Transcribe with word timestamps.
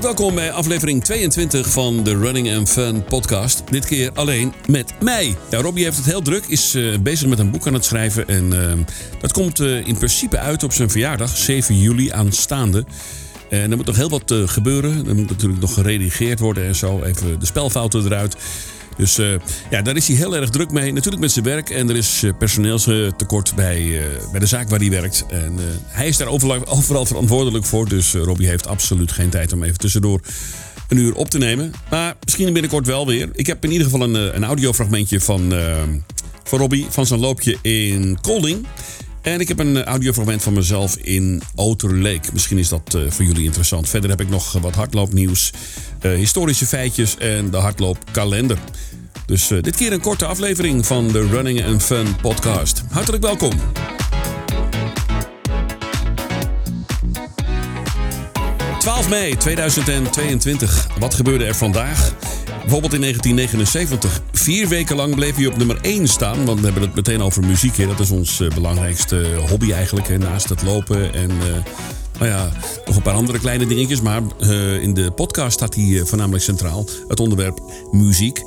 Welkom 0.00 0.34
bij 0.34 0.52
aflevering 0.52 1.04
22 1.04 1.70
van 1.70 2.04
de 2.04 2.18
Running 2.18 2.54
and 2.54 2.70
Fun 2.70 3.04
podcast. 3.04 3.62
Dit 3.70 3.86
keer 3.86 4.10
alleen 4.14 4.52
met 4.66 4.94
mij. 5.02 5.36
Ja, 5.50 5.60
Robbie 5.60 5.84
heeft 5.84 5.96
het 5.96 6.06
heel 6.06 6.22
druk, 6.22 6.44
is 6.46 6.74
uh, 6.74 6.98
bezig 6.98 7.28
met 7.28 7.38
een 7.38 7.50
boek 7.50 7.66
aan 7.66 7.74
het 7.74 7.84
schrijven. 7.84 8.28
En 8.28 8.52
uh, 8.52 8.72
dat 9.20 9.32
komt 9.32 9.60
uh, 9.60 9.86
in 9.86 9.96
principe 9.96 10.38
uit 10.38 10.62
op 10.62 10.72
zijn 10.72 10.90
verjaardag, 10.90 11.36
7 11.36 11.78
juli 11.78 12.10
aanstaande. 12.10 12.84
En 13.48 13.70
er 13.70 13.76
moet 13.76 13.86
nog 13.86 13.96
heel 13.96 14.08
wat 14.08 14.34
gebeuren. 14.46 15.06
Er 15.06 15.14
moet 15.14 15.28
natuurlijk 15.28 15.60
nog 15.60 15.74
geredigeerd 15.74 16.38
worden 16.38 16.66
en 16.66 16.76
zo. 16.76 17.02
Even 17.02 17.40
de 17.40 17.46
spelfouten 17.46 18.04
eruit. 18.04 18.36
Dus 18.96 19.18
uh, 19.18 19.34
ja, 19.70 19.82
daar 19.82 19.96
is 19.96 20.06
hij 20.06 20.16
heel 20.16 20.36
erg 20.36 20.50
druk 20.50 20.70
mee. 20.70 20.92
Natuurlijk 20.92 21.22
met 21.22 21.32
zijn 21.32 21.44
werk. 21.44 21.70
En 21.70 21.88
er 21.88 21.96
is 21.96 22.24
personeelstekort 22.38 23.54
bij, 23.54 23.80
uh, 23.80 24.04
bij 24.30 24.40
de 24.40 24.46
zaak 24.46 24.68
waar 24.68 24.78
hij 24.78 24.90
werkt. 24.90 25.24
En 25.28 25.52
uh, 25.52 25.64
hij 25.86 26.08
is 26.08 26.16
daar 26.16 26.28
overal, 26.28 26.66
overal 26.76 27.06
verantwoordelijk 27.06 27.64
voor. 27.64 27.88
Dus 27.88 28.12
Robbie 28.14 28.48
heeft 28.48 28.66
absoluut 28.66 29.12
geen 29.12 29.30
tijd 29.30 29.52
om 29.52 29.62
even 29.62 29.78
tussendoor 29.78 30.20
een 30.88 30.98
uur 30.98 31.14
op 31.14 31.30
te 31.30 31.38
nemen. 31.38 31.72
Maar 31.90 32.14
misschien 32.24 32.52
binnenkort 32.52 32.86
wel 32.86 33.06
weer. 33.06 33.28
Ik 33.32 33.46
heb 33.46 33.64
in 33.64 33.70
ieder 33.70 33.86
geval 33.86 34.02
een, 34.02 34.36
een 34.36 34.44
audiofragmentje 34.44 35.20
van, 35.20 35.52
van 36.44 36.58
Robbie 36.58 36.86
van 36.88 37.06
zijn 37.06 37.20
loopje 37.20 37.58
in 37.62 38.18
Kolding. 38.20 38.66
En 39.22 39.40
ik 39.40 39.48
heb 39.48 39.58
een 39.58 39.84
audiofragment 39.84 40.42
van 40.42 40.52
mezelf 40.52 40.96
in 40.96 41.42
Outer 41.54 41.98
Lake. 41.98 42.28
Misschien 42.32 42.58
is 42.58 42.68
dat 42.68 42.94
uh, 42.96 43.10
voor 43.10 43.24
jullie 43.24 43.44
interessant. 43.44 43.88
Verder 43.88 44.10
heb 44.10 44.20
ik 44.20 44.28
nog 44.28 44.52
wat 44.52 44.74
hardloopnieuws, 44.74 45.52
historische 46.00 46.66
feitjes 46.66 47.16
en 47.16 47.50
de 47.50 47.56
hardloopkalender. 47.56 48.58
Dus 49.26 49.48
dit 49.48 49.76
keer 49.76 49.92
een 49.92 50.00
korte 50.00 50.26
aflevering 50.26 50.86
van 50.86 51.08
de 51.08 51.26
Running 51.26 51.64
and 51.64 51.82
Fun 51.82 52.16
podcast. 52.16 52.82
Hartelijk 52.90 53.22
welkom. 53.22 53.52
...12 59.04 59.08
mei 59.08 59.36
2022. 59.36 60.88
Wat 60.98 61.14
gebeurde 61.14 61.44
er 61.44 61.54
vandaag? 61.54 62.14
Bijvoorbeeld 62.62 62.94
in 62.94 63.00
1979. 63.00 64.22
Vier 64.32 64.68
weken 64.68 64.96
lang 64.96 65.14
bleef 65.14 65.36
hij 65.36 65.46
op 65.46 65.56
nummer 65.56 65.78
1 65.80 66.08
staan. 66.08 66.44
Want 66.44 66.58
we 66.58 66.64
hebben 66.64 66.82
het 66.82 66.94
meteen 66.94 67.22
over 67.22 67.44
muziek. 67.44 67.76
Hè. 67.76 67.86
Dat 67.86 68.00
is 68.00 68.10
ons 68.10 68.40
uh, 68.40 68.50
belangrijkste 68.54 69.26
hobby 69.48 69.72
eigenlijk. 69.72 70.08
Hè. 70.08 70.18
Naast 70.18 70.48
het 70.48 70.62
lopen 70.62 71.14
en... 71.14 71.30
Uh, 71.30 71.56
nou 72.18 72.30
ja, 72.34 72.50
nog 72.84 72.96
een 72.96 73.02
paar 73.02 73.14
andere 73.14 73.38
kleine 73.38 73.66
dingetjes. 73.66 74.00
Maar 74.00 74.22
uh, 74.40 74.82
in 74.82 74.94
de 74.94 75.10
podcast 75.10 75.52
staat 75.52 75.74
hij 75.74 76.02
voornamelijk 76.04 76.44
centraal. 76.44 76.84
Het 77.08 77.20
onderwerp 77.20 77.60
muziek. 77.90 78.42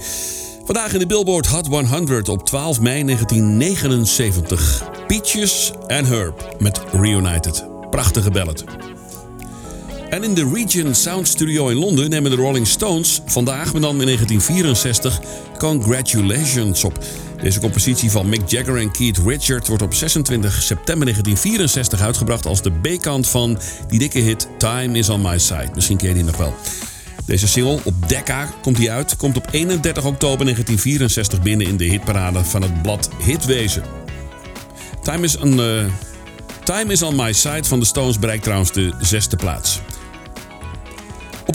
Vandaag 0.66 0.94
in 0.94 1.00
de 1.00 1.05
Billboard 1.05 1.47
Hot 1.47 1.67
100 1.67 2.29
op 2.29 2.45
12 2.45 2.81
mei 2.81 3.03
1979. 3.03 4.83
Peaches 5.07 5.72
and 5.88 6.07
Herb 6.07 6.55
met 6.59 6.81
Reunited. 6.91 7.66
Prachtige 7.89 8.31
ballad. 8.31 8.94
En 10.16 10.23
in 10.23 10.33
de 10.33 10.52
Regent 10.53 10.97
Sound 10.97 11.27
Studio 11.27 11.67
in 11.67 11.77
Londen 11.77 12.09
nemen 12.09 12.31
de 12.31 12.38
Rolling 12.38 12.67
Stones 12.67 13.21
vandaag, 13.25 13.71
maar 13.71 13.81
dan 13.81 13.99
in 13.99 14.05
1964, 14.05 15.19
Congratulations 15.57 16.83
op. 16.83 16.99
Deze 17.41 17.59
compositie 17.59 18.11
van 18.11 18.30
Mick 18.30 18.49
Jagger 18.49 18.77
en 18.77 18.91
Keith 18.91 19.17
Richards 19.17 19.67
wordt 19.67 19.83
op 19.83 19.94
26 19.94 20.53
september 20.53 21.05
1964 21.05 22.02
uitgebracht 22.02 22.45
als 22.45 22.61
de 22.61 22.72
B-kant 22.72 23.27
van 23.27 23.59
die 23.88 23.99
dikke 23.99 24.19
hit 24.19 24.47
Time 24.57 24.97
is 24.97 25.09
on 25.09 25.22
My 25.22 25.39
Side. 25.39 25.69
Misschien 25.75 25.97
ken 25.97 26.07
je 26.07 26.13
die 26.13 26.23
nog 26.23 26.38
wel. 26.38 26.55
Deze 27.25 27.47
single, 27.47 27.79
op 27.83 28.09
Decca 28.09 28.50
komt 28.61 28.77
die 28.77 28.91
uit, 28.91 29.17
komt 29.17 29.38
op 29.38 29.47
31 29.52 30.05
oktober 30.05 30.45
1964 30.45 31.41
binnen 31.41 31.68
in 31.68 31.78
de 31.78 31.85
hitparade 31.85 32.44
van 32.44 32.62
het 32.62 32.81
blad 32.81 33.09
Hitwezen. 33.23 33.84
Time 35.01 35.23
is, 35.23 35.38
on, 35.38 35.59
uh, 35.59 35.85
Time 36.63 36.91
is 36.91 37.01
on 37.01 37.16
My 37.16 37.34
Side 37.34 37.63
van 37.63 37.79
de 37.79 37.85
Stones 37.85 38.19
bereikt 38.19 38.44
trouwens 38.44 38.72
de 38.72 38.94
zesde 39.00 39.35
plaats. 39.35 39.81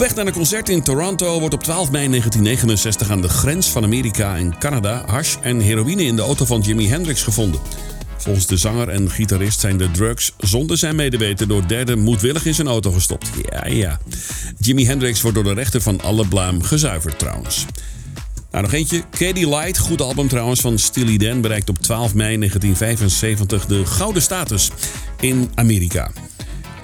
Weg 0.01 0.15
naar 0.15 0.27
een 0.27 0.33
concert 0.33 0.69
in 0.69 0.83
Toronto 0.83 1.39
wordt 1.41 1.55
op 1.55 1.63
12 1.63 1.91
mei 1.91 2.09
1969 2.09 3.11
aan 3.11 3.21
de 3.21 3.29
grens 3.29 3.69
van 3.69 3.85
Amerika 3.85 4.37
en 4.37 4.59
Canada 4.59 5.05
hash 5.07 5.37
en 5.43 5.61
heroïne 5.61 6.03
in 6.05 6.17
de 6.17 6.23
auto 6.23 6.45
van 6.45 6.61
Jimi 6.61 6.89
Hendrix 6.89 7.23
gevonden. 7.23 7.61
Volgens 8.17 8.47
de 8.47 8.57
zanger 8.57 8.89
en 8.89 9.11
gitarist 9.11 9.61
zijn 9.61 9.77
de 9.77 9.91
drugs 9.91 10.33
zonder 10.39 10.79
zijn 10.79 10.97
medeweten 10.97 11.49
door 11.49 11.69
derden 11.69 11.99
moedwillig 11.99 12.47
in 12.47 12.55
zijn 12.55 12.67
auto 12.67 12.91
gestopt. 12.91 13.31
Ja, 13.51 13.67
ja. 13.67 13.99
Jimi 14.59 14.87
Hendrix 14.87 15.21
wordt 15.21 15.37
door 15.37 15.47
de 15.47 15.55
rechter 15.55 15.81
van 15.81 16.01
alle 16.01 16.27
blaam 16.27 16.63
gezuiverd 16.63 17.19
trouwens. 17.19 17.67
Nou, 18.51 18.65
nog 18.65 18.73
eentje. 18.73 19.03
Katie 19.11 19.49
Light, 19.49 19.79
goed 19.79 20.01
album 20.01 20.29
trouwens 20.29 20.61
van 20.61 20.79
Steely 20.79 21.17
Dan, 21.17 21.41
bereikt 21.41 21.69
op 21.69 21.79
12 21.79 22.15
mei 22.15 22.37
1975 22.37 23.67
de 23.67 23.87
gouden 23.87 24.23
status 24.23 24.71
in 25.21 25.51
Amerika. 25.55 26.11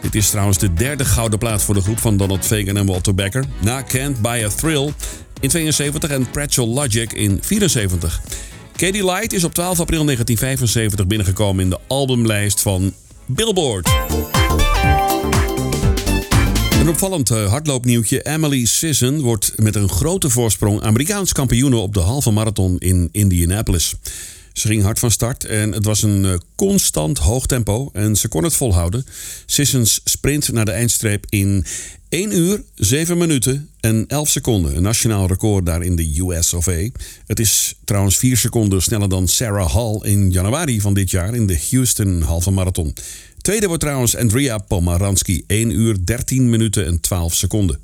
Dit 0.06 0.14
is 0.14 0.30
trouwens 0.30 0.58
de 0.58 0.72
derde 0.72 1.04
gouden 1.04 1.38
plaat 1.38 1.62
voor 1.62 1.74
de 1.74 1.80
groep 1.80 1.98
van 1.98 2.16
Donald 2.16 2.44
Fagan 2.44 2.76
en 2.76 2.86
Walter 2.86 3.14
Becker. 3.14 3.44
Na 3.60 3.82
Can't 3.82 4.20
Buy 4.20 4.44
a 4.44 4.48
Thrill 4.48 4.92
in 5.40 5.50
72 5.50 6.10
en 6.10 6.30
Pretzel 6.30 6.68
Logic 6.68 7.12
in 7.12 7.38
74. 7.42 8.20
Katie 8.76 9.04
Light 9.04 9.32
is 9.32 9.44
op 9.44 9.54
12 9.54 9.80
april 9.80 10.04
1975 10.04 11.06
binnengekomen 11.06 11.64
in 11.64 11.70
de 11.70 11.78
albumlijst 11.86 12.60
van 12.60 12.92
Billboard. 13.24 13.88
Een 16.80 16.88
opvallend 16.88 17.30
eh, 17.30 17.48
hardloopnieuwtje. 17.48 18.22
Emily 18.22 18.64
Sisson 18.64 19.20
wordt 19.20 19.52
met 19.56 19.74
een 19.74 19.88
grote 19.88 20.30
voorsprong 20.30 20.82
Amerikaans 20.82 21.32
kampioene 21.32 21.76
op 21.76 21.94
de 21.94 22.00
halve 22.00 22.30
marathon 22.30 22.78
in 22.78 23.08
Indianapolis. 23.12 23.94
Ze 24.56 24.68
ging 24.68 24.82
hard 24.82 24.98
van 24.98 25.10
start 25.10 25.44
en 25.44 25.72
het 25.72 25.84
was 25.84 26.02
een 26.02 26.24
eh, 26.24 26.34
constant 26.54 27.18
hoog 27.18 27.46
tempo 27.46 27.90
en 27.92 28.16
ze 28.16 28.28
kon 28.28 28.44
het 28.44 28.54
volhouden. 28.54 29.06
Sissons 29.46 30.00
sprint 30.04 30.52
naar 30.52 30.64
de 30.64 30.70
eindstreep 30.70 31.26
in 31.28 31.64
1 32.08 32.36
uur, 32.36 32.62
7 32.74 33.18
minuten 33.18 33.68
en 33.80 34.04
11 34.08 34.28
seconden. 34.28 34.76
Een 34.76 34.82
nationaal 34.82 35.26
record 35.26 35.66
daar 35.66 35.82
in 35.82 35.96
de 35.96 36.20
US 36.20 36.52
of 36.52 36.68
A. 36.68 36.88
Het 37.26 37.40
is 37.40 37.74
trouwens 37.84 38.16
4 38.16 38.36
seconden 38.36 38.82
sneller 38.82 39.08
dan 39.08 39.28
Sarah 39.28 39.72
Hall 39.72 40.00
in 40.02 40.30
januari 40.30 40.80
van 40.80 40.94
dit 40.94 41.10
jaar 41.10 41.34
in 41.34 41.46
de 41.46 41.60
Houston 41.70 42.22
halve 42.22 42.50
marathon. 42.50 42.94
Tweede 43.40 43.66
wordt 43.66 43.82
trouwens 43.82 44.16
Andrea 44.16 44.58
Pomaranski, 44.58 45.44
1 45.46 45.70
uur 45.70 45.96
13 46.04 46.50
minuten 46.50 46.86
en 46.86 47.00
12 47.00 47.34
seconden. 47.34 47.80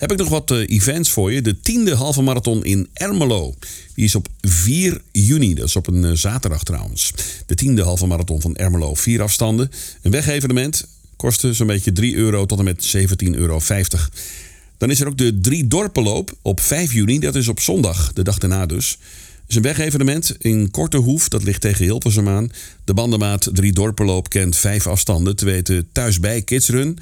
Heb 0.00 0.12
ik 0.12 0.18
nog 0.18 0.28
wat 0.28 0.50
uh, 0.50 0.68
events 0.68 1.10
voor 1.10 1.32
je. 1.32 1.42
De 1.42 1.60
tiende 1.60 1.94
halve 1.94 2.22
marathon 2.22 2.64
in 2.64 2.88
Ermelo. 2.92 3.54
Die 3.94 4.04
is 4.04 4.14
op 4.14 4.28
4 4.40 5.00
juni. 5.12 5.54
Dat 5.54 5.66
is 5.66 5.76
op 5.76 5.86
een 5.86 6.04
uh, 6.04 6.10
zaterdag 6.12 6.62
trouwens. 6.62 7.12
De 7.46 7.54
tiende 7.54 7.82
halve 7.82 8.06
marathon 8.06 8.40
van 8.40 8.56
Ermelo. 8.56 8.94
Vier 8.94 9.22
afstanden. 9.22 9.70
Een 10.02 10.10
wegevenement. 10.10 10.86
Kostte 11.16 11.54
zo'n 11.54 11.66
beetje 11.66 11.92
3 11.92 12.16
euro 12.16 12.46
tot 12.46 12.58
en 12.58 12.64
met 12.64 12.96
17,50 12.96 13.02
euro. 13.30 13.60
Dan 14.78 14.90
is 14.90 15.00
er 15.00 15.06
ook 15.06 15.18
de 15.18 15.40
Drie 15.40 15.66
Dorpenloop 15.66 16.32
op 16.42 16.60
5 16.60 16.92
juni. 16.92 17.18
Dat 17.18 17.34
is 17.34 17.48
op 17.48 17.60
zondag, 17.60 18.12
de 18.12 18.22
dag 18.22 18.38
daarna 18.38 18.66
dus. 18.66 18.90
Het 18.90 19.48
is 19.48 19.56
een 19.56 19.76
wegevenement 19.76 20.36
in 20.38 20.70
Kortehoef, 20.70 21.28
dat 21.28 21.42
ligt 21.42 21.60
tegen 21.60 21.84
Hilversum 21.84 22.28
aan. 22.28 22.50
De 22.84 22.94
bandenmaat 22.94 23.50
Drie 23.52 23.72
Dorpenloop 23.72 24.28
kent 24.28 24.56
vijf 24.56 24.86
afstanden, 24.86 25.36
te 25.36 25.44
weten 25.44 25.88
thuisbij 25.92 26.42
Kidsrun, 26.42 26.98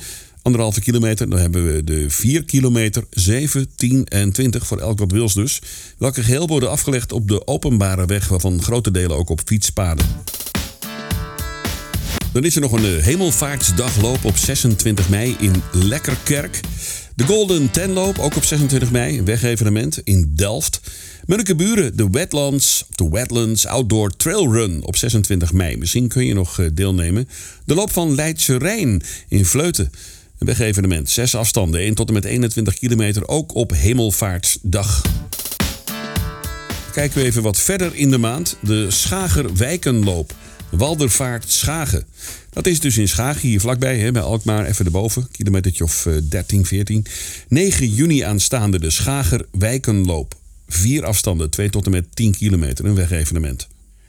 anderhalve 0.48 0.81
kilometer. 0.81 1.31
Dan 1.31 1.38
hebben 1.38 1.75
we 1.75 1.84
de 1.84 2.10
4 2.10 2.44
kilometer, 2.44 3.04
7, 3.10 3.69
10 3.76 4.04
en 4.04 4.32
20 4.32 4.66
voor 4.66 4.78
elk 4.78 4.98
wat 4.98 5.12
wils 5.12 5.34
dus. 5.34 5.60
Welke 5.98 6.22
geheel 6.22 6.47
worden 6.47 6.70
afgelegd 6.70 7.12
op 7.12 7.28
de 7.28 7.47
openbare 7.47 8.06
weg, 8.06 8.28
waarvan 8.28 8.62
grote 8.62 8.91
delen 8.91 9.16
ook 9.16 9.28
op 9.28 9.41
fietspaden. 9.44 10.06
Dan 12.32 12.44
is 12.44 12.54
er 12.54 12.60
nog 12.60 12.72
een 12.72 12.84
eh, 12.84 13.04
hemelvaartsdagloop 13.04 14.25
op 14.25 14.37
26 14.37 15.08
mei 15.08 15.37
in 15.38 15.62
Lekkerkerk. 15.73 16.61
De 17.14 17.25
Golden 17.25 17.70
Tenloop, 17.70 18.19
ook 18.19 18.37
op 18.37 18.44
26 18.44 18.90
mei, 18.90 19.19
een 19.19 19.25
wegevenement 19.25 20.00
in 20.05 20.32
Delft. 20.34 20.81
Munnekeburen, 21.26 21.96
de 21.96 22.08
Wetlands, 22.11 22.84
de 22.94 23.08
Wetlands 23.11 23.67
Outdoor 23.67 24.17
Trail 24.17 24.52
Run 24.52 24.84
op 24.84 24.96
26 24.96 25.52
mei. 25.52 25.76
Misschien 25.76 26.08
kun 26.08 26.26
je 26.26 26.34
nog 26.34 26.58
eh, 26.58 26.67
deelnemen. 26.73 27.28
De 27.64 27.75
loop 27.75 27.93
van 27.93 28.14
Leidse 28.14 28.58
Rijn 28.58 29.02
in 29.28 29.44
Vleuten. 29.44 29.90
Een 30.38 30.46
wegevenement, 30.46 31.11
zes 31.11 31.35
afstanden, 31.35 31.81
1 31.81 31.94
tot 31.94 32.08
en 32.08 32.14
met 32.14 32.25
21 32.25 32.75
kilometer, 32.75 33.29
ook 33.29 33.55
op 33.55 33.70
Hemelvaartsdag. 33.70 35.02
Kijken 36.93 37.19
we 37.19 37.25
even 37.25 37.43
wat 37.43 37.58
verder 37.58 37.94
in 37.94 38.11
de 38.11 38.19
maand. 38.19 38.56
De 38.61 38.90
Schagerwijkenloop. 38.90 40.35
Waldervaart 40.70 41.50
Schagen. 41.50 42.06
Dat 42.50 42.67
is 42.67 42.81
dus 42.81 42.99
in 42.99 43.08
Schagen, 43.08 43.49
hier 43.49 43.61
vlakbij, 43.61 43.99
hè, 43.99 44.12
bij 44.12 44.23
Alkmaar, 44.23 44.67
even 44.67 44.85
erboven. 44.85 45.29
Kilometertje 45.31 45.85
of 45.85 46.08
13, 46.29 46.67
14. 46.67 47.06
9 47.49 47.88
juni 47.88 48.20
aanstaande 48.20 48.79
de 48.79 48.90
Schagerwijkenloop. 48.90 50.35
Vier 50.69 51.05
afstanden, 51.05 51.50
2 51.50 51.70
tot 51.70 51.85
en 51.85 51.90
met 51.90 52.05
10 52.14 52.35
kilometer, 52.35 52.85
een 52.85 52.94
wegevenement. 52.94 53.69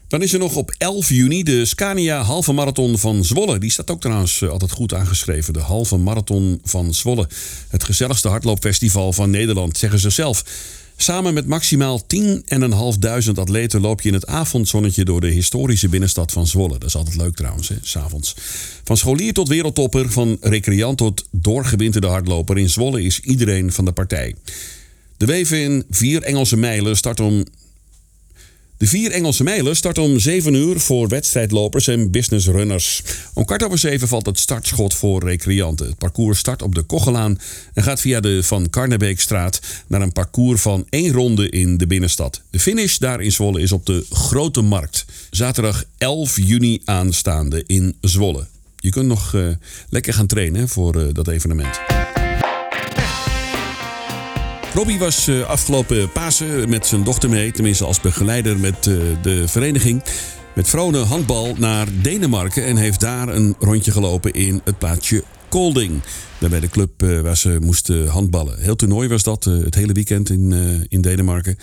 Dan 0.10 0.22
is 0.22 0.34
er 0.34 0.40
nog 0.40 0.56
op 0.56 0.76
11 0.78 1.10
juni 1.10 1.44
de 1.44 1.66
Scania 1.66 2.22
Halve 2.22 2.54
Marathon 2.54 2.98
van 2.98 3.26
Zwolle. 3.26 3.58
Die 3.58 3.72
staat 3.72 3.92
ook 3.92 4.02
trouwens 4.02 4.42
eh, 4.42 4.50
altijd 4.50 4.72
goed 4.72 4.94
aangeschreven. 4.94 5.54
De 5.54 5.60
Halve 5.60 5.98
Marathon 5.98 6.60
van 6.64 6.94
Zwolle. 6.94 7.28
Het 7.68 7.84
gezelligste 7.84 8.28
hardloopfestival 8.28 9.14
van 9.14 9.30
Nederland, 9.30 9.78
zeggen 9.78 10.00
ze 10.00 10.10
zelf. 10.10 10.44
Samen 10.96 11.34
met 11.34 11.48
maximaal 11.48 12.02
10.500 12.16 13.32
atleten 13.36 13.82
loop 13.82 14.02
je 14.02 14.08
in 14.08 14.14
het 14.14 14.28
avondzonnetje 14.28 15.06
door 15.06 15.22
de 15.22 15.30
historische 15.30 15.90
binnenstad 15.90 16.32
van 16.32 16.48
Zwolle. 16.48 16.80
Dat 16.80 16.88
is 16.88 16.96
altijd 16.96 17.16
leuk 17.16 17.36
trouwens, 17.36 17.68
hè, 17.68 17.76
s'avonds. 17.82 18.36
Van 18.84 18.98
scholier 18.98 19.34
tot 19.34 19.48
wereldtopper, 19.48 20.12
van 20.12 20.38
recreant 20.42 20.98
tot 20.98 21.26
doorgewinterde 21.32 22.08
hardloper. 22.08 22.58
In 22.58 22.70
Zwolle 22.70 23.02
is 23.02 23.20
iedereen 23.20 23.72
van 23.72 23.86
de 23.86 23.92
partij. 23.92 24.36
De 25.18 25.26
Weven 25.26 25.62
in 25.62 25.84
vier 25.90 26.24
Engelse 26.24 26.58
mijlen 26.58 26.98
start 26.98 27.20
om 27.20 27.46
de 28.80 28.88
vier 28.88 29.12
Engelse 29.12 29.44
mijlen 29.44 29.76
starten 29.76 30.04
om 30.04 30.20
7 30.20 30.54
uur 30.54 30.80
voor 30.80 31.08
wedstrijdlopers 31.08 31.88
en 31.88 32.12
businessrunners. 32.12 33.04
Om 33.34 33.46
kwart 33.46 33.64
over 33.64 33.78
zeven 33.78 34.08
valt 34.08 34.26
het 34.26 34.40
startschot 34.40 34.94
voor 34.94 35.24
recreanten. 35.24 35.86
Het 35.86 35.98
parcours 35.98 36.40
start 36.40 36.62
op 36.62 36.76
de 36.76 36.82
Kochelaan 36.82 37.40
en 37.74 37.84
gaat 37.84 38.02
via 38.02 38.20
de 38.20 38.44
Van 38.44 38.70
Karnebeekstraat 38.70 39.60
naar 39.88 40.02
een 40.02 40.12
parcours 40.12 40.62
van 40.62 40.86
één 40.90 41.14
ronde 41.14 41.50
in 41.50 41.78
de 41.78 41.88
binnenstad. 41.88 42.42
De 42.50 42.60
finish 42.60 42.98
daar 42.98 43.22
in 43.22 43.32
Zwolle 43.32 43.62
is 43.62 43.72
op 43.72 43.86
de 43.86 44.06
Grote 44.10 44.62
Markt. 44.62 45.06
Zaterdag 45.30 45.84
11 45.98 46.38
juni 46.38 46.82
aanstaande 46.86 47.64
in 47.68 47.96
Zwolle. 48.02 48.48
Je 48.76 48.90
kunt 48.90 49.08
nog 49.08 49.34
uh, 49.34 49.48
lekker 49.90 50.14
gaan 50.14 50.28
trainen 50.28 50.70
voor 50.70 50.96
uh, 50.96 51.04
dat 51.14 51.28
evenement. 51.28 51.80
Robbie 54.74 55.00
was 55.00 55.28
uh, 55.28 55.46
afgelopen 55.48 56.12
Pasen 56.12 56.70
met 56.70 56.88
zijn 56.88 57.04
dochter 57.04 57.30
mee, 57.30 57.52
tenminste 57.52 57.86
als 57.86 58.02
begeleider 58.02 58.60
met 58.60 58.86
uh, 58.86 59.02
de 59.22 59.48
vereniging. 59.48 60.04
Met 60.56 60.70
Vrone 60.70 60.98
handbal 60.98 61.56
naar 61.58 61.88
Denemarken 62.02 62.66
en 62.66 62.76
heeft 62.76 63.00
daar 63.00 63.28
een 63.28 63.56
rondje 63.60 63.92
gelopen 63.92 64.34
in 64.34 64.62
het 64.64 64.78
plaatsje 64.78 65.24
Kolding. 65.50 66.02
Daar 66.38 66.50
bij 66.50 66.60
de 66.60 66.70
club 66.70 67.04
uh, 67.04 67.20
waar 67.20 67.38
ze 67.38 67.58
moesten 67.62 68.08
handballen. 68.08 68.60
Heel 68.60 68.76
toernooi 68.76 69.08
was 69.08 69.24
dat, 69.24 69.44
het 69.44 69.76
hele 69.76 69.94
weekend 69.94 70.30
in, 70.30 70.54
in 70.90 71.02
Denemarken. 71.02 71.58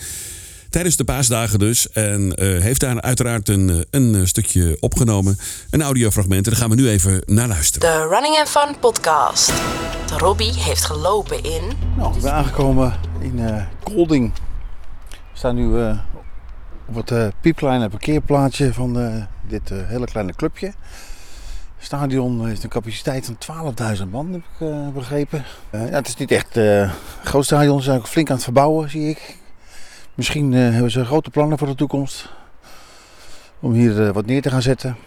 Tijdens 0.69 0.95
de 0.95 1.03
paasdagen 1.03 1.59
dus. 1.59 1.91
En 1.91 2.33
heeft 2.39 2.79
daar 2.79 3.01
uiteraard 3.01 3.49
een, 3.49 3.85
een 3.89 4.27
stukje 4.27 4.77
opgenomen. 4.79 5.37
Een 5.69 5.81
audiofragment. 5.81 6.45
En 6.45 6.51
daar 6.51 6.61
gaan 6.61 6.69
we 6.69 6.75
nu 6.75 6.89
even 6.89 7.21
naar 7.25 7.47
luisteren. 7.47 7.91
De 7.91 8.07
Running 8.07 8.37
and 8.37 8.49
Fun 8.49 8.79
podcast. 8.79 9.53
Robbie 10.17 10.53
heeft 10.53 10.85
gelopen 10.85 11.43
in... 11.43 11.61
Nou, 11.97 12.13
we 12.13 12.19
zijn 12.19 12.33
aangekomen 12.33 12.93
in 13.19 13.39
uh, 13.39 13.63
Kolding. 13.83 14.33
We 15.09 15.17
staan 15.33 15.55
nu 15.55 15.67
uh, 15.67 15.99
op 16.85 16.95
het 16.95 17.11
uh, 17.11 17.27
piepkleine 17.41 17.89
parkeerplaatsje 17.89 18.73
van 18.73 19.27
dit 19.47 19.69
hele 19.69 20.05
kleine 20.05 20.35
clubje. 20.35 20.65
Het 21.75 21.85
stadion 21.85 22.47
heeft 22.47 22.63
een 22.63 22.69
capaciteit 22.69 23.31
van 23.45 23.73
12.000 23.97 24.03
man, 24.11 24.31
heb 24.31 24.67
ik 24.87 24.93
begrepen. 24.93 25.45
ja, 25.71 25.77
het 25.77 26.07
is 26.07 26.15
niet 26.15 26.31
echt 26.31 26.55
een 26.55 26.89
groot 27.23 27.45
stadion, 27.45 27.77
ze 27.77 27.83
zijn 27.83 27.97
ook 27.97 28.07
flink 28.07 28.29
aan 28.29 28.35
het 28.35 28.43
verbouwen, 28.43 28.89
zie 28.89 29.09
ik. 29.09 29.37
Misschien 30.17 30.53
hebben 30.53 30.91
ze 30.91 31.05
grote 31.05 31.29
plannen 31.29 31.57
voor 31.57 31.67
de 31.67 31.75
toekomst. 31.75 32.29
Om 33.59 33.73
hier 33.73 34.13
wat 34.13 34.25
neer 34.25 34.41
te 34.41 34.49
gaan 34.49 34.61
zetten. 34.61 34.97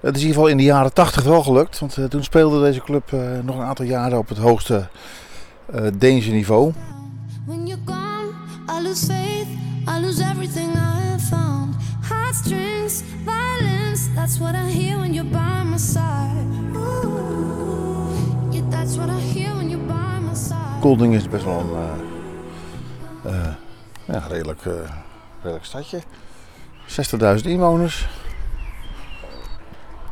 Het 0.00 0.16
is 0.16 0.22
in 0.22 0.26
ieder 0.26 0.34
geval 0.34 0.46
in 0.46 0.56
de 0.56 0.62
jaren 0.62 0.92
80 0.92 1.22
wel 1.22 1.42
gelukt. 1.42 1.78
Want 1.78 1.96
uh, 1.96 2.04
toen 2.04 2.24
speelde 2.24 2.60
deze 2.60 2.80
club 2.80 3.12
nog 3.44 3.56
een 3.56 3.64
aantal 3.64 3.84
jaren 3.84 4.18
op 4.18 4.28
het 4.28 4.38
hoogste 4.38 4.88
Deense 5.98 6.30
niveau. 6.30 6.72
When 7.46 7.66
you're 7.66 7.82
gone, 7.84 8.32
I 8.68 8.82
lose 8.82 9.06
faith, 9.06 9.46
I 9.88 10.00
lose 10.00 10.22
everything 10.22 10.74
I 10.74 11.10
have 11.10 11.26
found. 11.26 11.74
Heartstrings, 12.00 13.02
violence, 13.24 14.12
that's 14.14 14.38
what 14.38 14.54
I 14.54 14.72
hear 14.72 14.98
when 14.98 15.12
you're 15.12 15.30
by 15.30 15.68
my 15.70 15.78
side. 15.78 16.46
Ooh, 16.74 18.52
yeah, 18.52 18.70
that's 18.70 18.96
what 18.96 19.08
I 19.08 19.20
hear 19.20 19.54
when 19.54 19.70
you're 19.70 19.86
by 19.86 20.18
my 20.20 20.34
side. 20.34 20.80
Golding 20.80 21.14
is 21.14 21.28
best 21.28 21.44
wel 21.44 21.60
een 21.60 22.09
ja, 24.12 24.26
redelijk, 24.28 24.62
redelijk 25.42 25.64
stadje. 25.64 26.00
60.000 27.40 27.46
inwoners. 27.46 28.08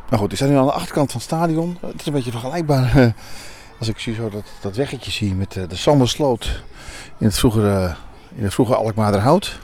Maar 0.09 0.19
goed, 0.19 0.31
ik 0.31 0.37
sta 0.37 0.45
nu 0.45 0.55
aan 0.55 0.65
de 0.65 0.71
achterkant 0.71 1.11
van 1.11 1.19
het 1.19 1.29
stadion. 1.29 1.77
Het 1.81 1.99
is 1.99 2.05
een 2.05 2.13
beetje 2.13 2.31
vergelijkbaar 2.31 2.95
eh, 2.95 3.11
als 3.79 3.87
ik 3.87 3.99
zie 3.99 4.13
zo 4.13 4.29
dat, 4.29 4.43
dat 4.61 4.75
weggetje 4.75 5.11
zie 5.11 5.35
met 5.35 5.57
eh, 5.57 5.63
de 5.67 5.75
Sandersloot 5.75 6.63
in 7.17 7.25
het 7.25 7.37
vroegere, 7.37 7.95
in 8.35 8.43
het 8.43 8.53
vroegere 8.53 8.77
Alkmaarderhout. 8.77 9.59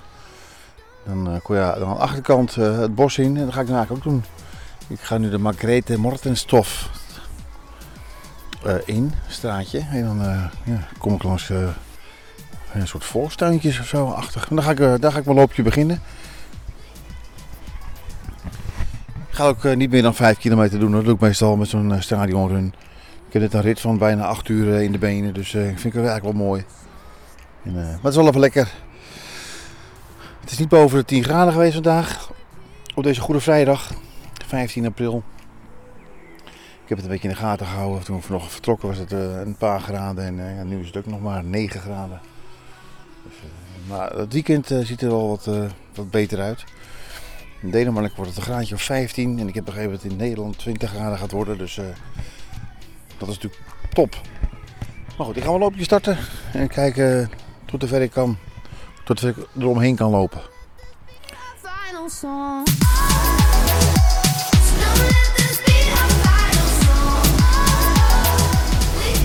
Dan 1.06 1.32
uh, 1.32 1.36
kon 1.44 1.56
je 1.56 1.62
aan 1.62 1.80
de 1.80 1.86
achterkant 1.86 2.56
het 2.56 2.96
bos 2.96 3.18
in 3.18 3.38
en 3.38 3.46
dat 3.46 3.54
ga 3.54 3.62
ik 3.62 3.68
daarna 3.68 3.88
ook 3.90 4.04
doen. 4.04 4.24
Ik 4.88 5.00
ga 5.00 5.18
nu 5.18 5.30
de 5.30 5.38
Margrethe 5.38 5.98
Mortenstof 5.98 6.90
in, 8.86 9.14
straatje. 9.28 9.80
En 9.80 10.06
dan 10.06 10.18
ja, 10.64 10.88
kom 10.98 11.14
ik 11.14 11.24
langs 11.24 11.52
een 12.82 12.88
soort 12.88 13.06
volkstuintjes 13.06 13.80
of 13.80 13.88
zo 13.88 14.06
achter. 14.06 14.48
Dan 14.50 14.64
ga 14.64 14.72
ik, 14.72 15.02
daar 15.02 15.12
ga 15.12 15.20
ik 15.20 15.26
mijn 15.26 15.38
loopje 15.38 15.64
beginnen. 15.64 16.02
Ik 19.36 19.42
ga 19.42 19.48
ook 19.48 19.64
uh, 19.64 19.76
niet 19.76 19.90
meer 19.90 20.02
dan 20.02 20.16
5 20.16 20.38
kilometer 20.38 20.80
doen. 20.80 20.92
Dat 20.92 21.04
doe 21.04 21.14
ik 21.14 21.20
meestal 21.20 21.56
met 21.56 21.68
zo'n 21.68 21.92
uh, 21.92 22.02
stadionrun. 22.02 22.74
Ik 23.28 23.34
heb 23.34 23.42
net 23.42 23.54
een 23.54 23.62
rit 23.62 23.82
van 23.82 23.98
bijna 23.98 24.26
8 24.26 24.50
uur 24.50 24.82
in 24.82 24.92
de 24.92 24.98
benen. 24.98 25.34
Dus 25.34 25.54
ik 25.54 25.80
vind 25.80 25.94
het 25.94 26.06
eigenlijk 26.06 26.24
wel 26.24 26.46
mooi. 26.46 26.66
En, 27.64 27.74
maar 27.74 28.00
het 28.02 28.06
is 28.12 28.16
wel 28.16 28.28
even 28.28 28.40
lekker. 28.40 28.72
Het 30.40 30.52
is 30.52 30.58
niet 30.58 30.70
boven 30.70 30.98
de 30.98 31.06
10 31.06 31.24
graden 31.24 31.54
geweest 31.54 31.74
vandaag. 31.74 32.32
Op 32.96 33.04
deze 33.04 33.22
Goede 33.22 33.40
Vrijdag, 33.40 33.92
15 34.46 34.86
april. 34.86 35.24
Ik 36.84 36.90
heb 36.92 36.98
het 36.98 37.06
een 37.06 37.12
beetje 37.12 37.28
in 37.28 37.34
de 37.34 37.40
gaten 37.42 37.66
gehouden. 37.66 38.04
Toen 38.04 38.16
we 38.16 38.22
vanochtend 38.22 38.54
vertrokken 38.54 38.88
was 38.88 38.98
het 38.98 39.12
een 39.12 39.56
paar 39.58 39.80
graden. 39.80 40.40
En 40.40 40.68
nu 40.68 40.80
is 40.80 40.88
het 40.88 40.98
ook 40.98 41.06
nog 41.06 41.22
maar 41.22 41.44
9 41.44 41.80
graden. 41.82 42.20
Maar 43.88 44.12
het 44.12 44.34
weekend 44.34 44.68
ziet 44.68 45.02
er 45.02 45.10
wel 45.10 45.28
wat, 45.28 45.50
wat 45.96 46.12
beter 46.12 46.42
uit. 46.42 46.64
In 47.66 47.72
Denemarken 47.72 48.16
wordt 48.16 48.30
het 48.30 48.40
een 48.40 48.52
graadje 48.52 48.76
of 48.76 48.82
15 48.82 49.40
en 49.40 49.48
ik 49.48 49.56
heb 49.56 49.66
begrepen 49.66 49.92
dat 49.92 50.02
het 50.02 50.12
in 50.12 50.18
Nederland 50.18 50.58
20 50.58 50.90
graden 50.90 51.18
gaat 51.18 51.32
worden. 51.32 51.58
Dus 51.58 51.78
uh, 51.78 51.86
dat 53.18 53.30
is 53.30 53.34
natuurlijk 53.36 53.62
top. 53.94 54.22
Maar 55.18 55.26
goed, 55.26 55.38
ik 55.38 55.44
ga 55.44 55.50
wel 55.50 55.60
loopje 55.60 55.84
starten 55.84 56.18
en 56.54 56.68
kijken 56.68 57.30
tot 57.66 57.82
de 57.82 57.88
ver 57.88 58.02
ik 58.02 58.12
kan, 58.12 58.38
tot 59.04 59.24
ik 59.24 59.36
eromheen 59.58 59.96
kan 59.96 60.12
lopen. 60.12 60.42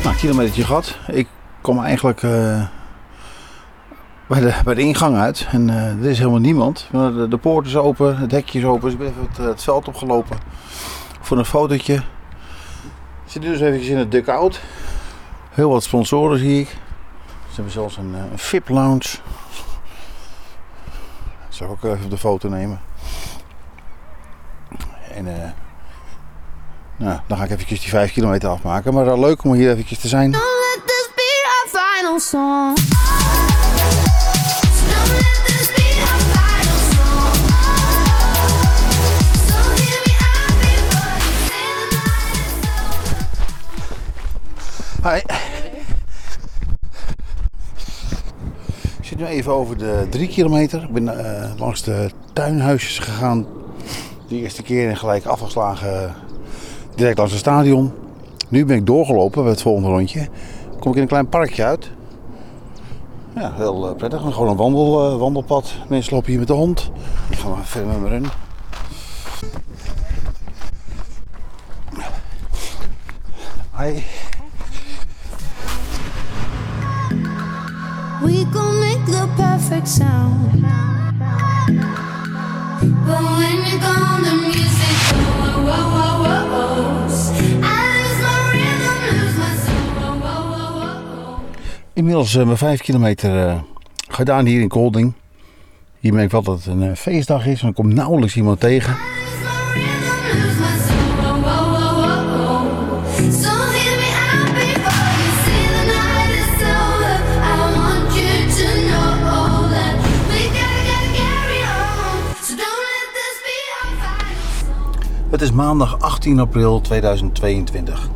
Nou, 0.02 0.16
kilometertje 0.16 0.64
gehad. 0.64 0.98
Ik 1.06 1.28
kom 1.60 1.78
eigenlijk 1.84 2.22
uh, 2.22 2.68
bij 4.30 4.40
de, 4.40 4.54
bij 4.64 4.74
de 4.74 4.80
ingang 4.80 5.16
uit. 5.16 5.46
En 5.50 5.68
uh, 5.68 6.02
er 6.02 6.10
is 6.10 6.18
helemaal 6.18 6.40
niemand. 6.40 6.88
De, 6.90 7.26
de 7.28 7.36
poort 7.36 7.66
is 7.66 7.76
open, 7.76 8.16
het 8.16 8.30
hekje 8.30 8.58
is 8.58 8.64
open. 8.64 8.80
Dus 8.80 8.92
ik 8.92 8.98
ben 8.98 9.08
even 9.08 9.28
het, 9.28 9.58
eh, 9.58 9.64
veld 9.64 9.88
opgelopen 9.88 10.38
voor 11.20 11.38
een 11.38 11.44
fotootje. 11.44 11.94
Ik 11.94 12.02
zit 13.24 13.42
nu 13.42 13.48
dus 13.48 13.60
even 13.60 13.82
in 13.82 13.98
het 13.98 14.10
dugout. 14.10 14.60
Heel 15.50 15.70
wat 15.70 15.82
sponsoren 15.82 16.38
zie 16.38 16.60
ik. 16.60 16.68
Ze 17.48 17.54
hebben 17.54 17.72
zelfs 17.72 17.96
een, 17.96 18.14
eh, 18.14 18.20
een 18.32 18.38
VIP 18.38 18.68
lounge. 18.68 19.18
Dat 21.48 21.60
ik 21.60 21.70
ook 21.70 21.84
even 21.84 22.10
de 22.10 22.18
foto 22.18 22.48
nemen. 22.48 22.80
En 25.14 25.26
uh, 25.26 25.32
nou, 26.96 27.20
dan 27.26 27.38
ga 27.38 27.44
ik 27.44 27.50
eventjes 27.50 27.80
die 27.80 27.88
5 27.88 28.12
kilometer 28.12 28.48
afmaken. 28.48 28.94
Maar 28.94 29.04
wel 29.04 29.20
leuk 29.20 29.44
om 29.44 29.52
hier 29.52 29.70
eventjes 29.70 29.98
te 29.98 30.08
zijn. 30.08 30.30
Let 30.30 30.40
this 30.86 31.10
be 31.14 31.62
our 31.62 31.68
final 31.68 32.18
song. 32.18 33.09
Hi. 45.02 45.16
Ik 48.98 49.06
zit 49.06 49.18
nu 49.18 49.24
even 49.24 49.52
over 49.52 49.78
de 49.78 50.06
drie 50.10 50.28
kilometer. 50.28 50.82
Ik 50.82 50.92
ben 50.92 51.04
uh, 51.04 51.50
langs 51.58 51.82
de 51.82 52.10
tuinhuisjes 52.32 52.98
gegaan. 52.98 53.46
De 54.28 54.36
eerste 54.36 54.62
keer 54.62 54.88
en 54.88 54.96
gelijk 54.96 55.24
afgeslagen 55.24 56.14
direct 56.94 57.18
langs 57.18 57.32
het 57.32 57.40
stadion. 57.40 57.92
Nu 58.48 58.64
ben 58.64 58.76
ik 58.76 58.86
doorgelopen 58.86 59.42
bij 59.42 59.50
het 59.50 59.62
volgende 59.62 59.88
rondje. 59.88 60.28
Kom 60.78 60.90
ik 60.90 60.96
in 60.96 61.02
een 61.02 61.08
klein 61.08 61.28
parkje 61.28 61.64
uit. 61.64 61.90
Ja, 63.34 63.52
heel 63.54 63.90
uh, 63.90 63.96
prettig. 63.96 64.20
Gewoon 64.20 64.48
een 64.48 64.56
wandel, 64.56 65.12
uh, 65.12 65.18
wandelpad. 65.18 65.72
Mensen 65.88 66.14
lopen 66.14 66.30
hier 66.30 66.38
met 66.38 66.48
de 66.48 66.54
hond. 66.54 66.90
Ik 67.30 67.38
ga 67.38 67.48
maar 67.48 67.64
verder 67.64 67.88
met 67.88 68.00
mijn 68.00 68.12
run. 68.12 68.30
Hi. 73.78 74.02
Inmiddels 91.92 92.34
uh, 92.34 92.44
mijn 92.44 92.56
5 92.56 92.80
kilometer 92.80 93.46
uh, 93.46 93.60
gedaan 94.08 94.46
hier 94.46 94.60
in 94.60 94.68
Kolding. 94.68 95.12
Hier 95.98 96.12
merk 96.12 96.24
ik 96.24 96.30
wel 96.30 96.42
dat 96.42 96.56
het 96.56 96.66
een 96.66 96.82
eh, 96.82 96.96
feestdag 96.96 97.46
is, 97.46 97.60
want 97.60 97.76
er 97.76 97.82
komt 97.82 97.94
nauwelijks 97.94 98.36
iemand 98.36 98.60
tegen. 98.60 98.96
Het 115.30 115.42
is 115.42 115.52
maandag 115.52 116.00
18 116.00 116.40
april 116.40 116.80
2022. 116.80 118.08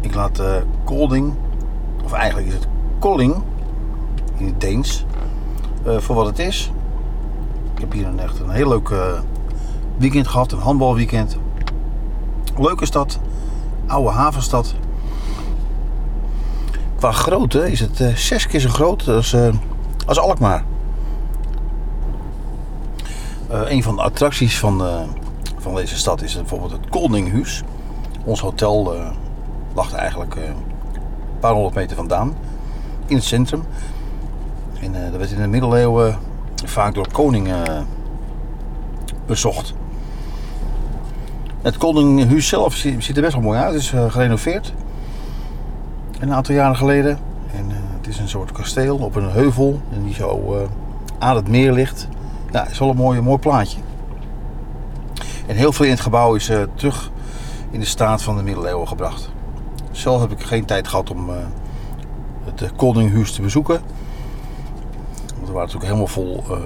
Ik 0.00 0.14
laat 0.14 0.40
uh, 0.40 0.54
Kolding, 0.84 1.34
of 2.04 2.12
eigenlijk 2.12 2.48
is 2.48 2.54
het 2.54 2.66
Kolling 2.98 3.42
in 4.36 4.46
het 4.46 4.60
Deens, 4.60 5.04
uh, 5.86 5.98
voor 5.98 6.16
wat 6.16 6.26
het 6.26 6.38
is. 6.38 6.72
Ik 7.74 7.80
heb 7.80 7.92
hier 7.92 8.06
een 8.06 8.18
echt 8.18 8.40
een 8.40 8.50
heel 8.50 8.68
leuk 8.68 8.88
uh, 8.88 9.20
weekend 9.96 10.28
gehad, 10.28 10.52
een 10.52 10.58
handbalweekend. 10.58 11.36
Leuke 12.56 12.86
stad, 12.86 13.18
oude 13.86 14.10
havenstad. 14.10 14.74
Qua 16.96 17.12
grootte 17.12 17.70
is 17.70 17.80
het 17.80 18.04
zes 18.14 18.46
keer 18.46 18.60
zo 18.60 18.68
groot 18.68 19.08
als, 19.08 19.36
als 20.06 20.18
Alkmaar. 20.18 20.64
een 23.48 23.82
van 23.82 23.96
de 23.96 24.02
attracties 24.02 24.58
van, 24.58 24.82
van 25.62 25.74
deze 25.74 25.96
stad 25.96 26.22
is 26.22 26.34
bijvoorbeeld 26.34 26.72
het 26.72 26.88
Koldinghuis. 26.88 27.62
Ons 28.24 28.40
hotel 28.40 28.96
lag 29.74 29.92
er 29.92 29.98
eigenlijk 29.98 30.34
een 30.34 30.54
paar 31.40 31.52
honderd 31.52 31.74
meter 31.74 31.96
vandaan. 31.96 32.34
In 33.06 33.16
het 33.16 33.24
centrum. 33.24 33.62
En 34.80 34.92
dat 34.92 35.18
werd 35.18 35.30
in 35.30 35.40
de 35.40 35.46
middeleeuwen 35.46 36.18
vaak 36.64 36.94
door 36.94 37.08
koningen 37.12 37.86
bezocht. 39.26 39.74
Het 41.62 41.76
Koninghuis 41.76 42.48
zelf 42.48 42.74
ziet 42.74 43.16
er 43.16 43.22
best 43.22 43.32
wel 43.32 43.42
mooi 43.42 43.58
uit. 43.58 43.72
Het 43.72 43.82
is 43.82 43.92
uh, 43.92 44.10
gerenoveerd. 44.10 44.72
Een 46.18 46.32
aantal 46.32 46.54
jaren 46.54 46.76
geleden. 46.76 47.18
En 47.54 47.64
uh, 47.68 47.76
het 47.96 48.06
is 48.06 48.18
een 48.18 48.28
soort 48.28 48.52
kasteel 48.52 48.96
op 48.96 49.16
een 49.16 49.30
heuvel. 49.30 49.80
En 49.92 50.02
die 50.02 50.14
zo 50.14 50.54
uh, 50.54 50.60
aan 51.18 51.36
het 51.36 51.48
meer 51.48 51.72
ligt. 51.72 52.08
Ja, 52.50 52.68
is 52.68 52.78
wel 52.78 52.90
een 52.90 52.96
mooi, 52.96 53.20
mooi 53.20 53.38
plaatje. 53.38 53.78
En 55.46 55.56
heel 55.56 55.72
veel 55.72 55.84
in 55.84 55.90
het 55.90 56.00
gebouw 56.00 56.34
is 56.34 56.50
terug 56.74 57.10
in 57.70 57.80
de 57.80 57.86
staat 57.86 58.22
van 58.22 58.36
de 58.36 58.42
middeleeuwen 58.42 58.88
gebracht. 58.88 59.30
Zelf 59.90 60.20
heb 60.20 60.30
ik 60.30 60.42
geen 60.42 60.64
tijd 60.64 60.88
gehad 60.88 61.10
om 61.10 61.30
het 62.44 62.72
Koninghuis 62.76 63.32
te 63.32 63.42
bezoeken. 63.42 63.80
Want 65.34 65.46
we 65.46 65.52
waren 65.52 65.72
natuurlijk 65.72 65.84
helemaal 65.84 66.06
vol 66.06 66.44
uh, 66.50 66.56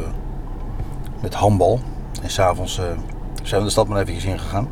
met 1.20 1.34
handbal. 1.34 1.80
En 2.22 2.30
s'avonds 2.30 2.78
uh, 2.78 2.84
zijn 3.42 3.60
we 3.60 3.66
de 3.66 3.72
stad 3.72 3.88
maar 3.88 4.06
even 4.06 4.30
ingegaan. 4.30 4.68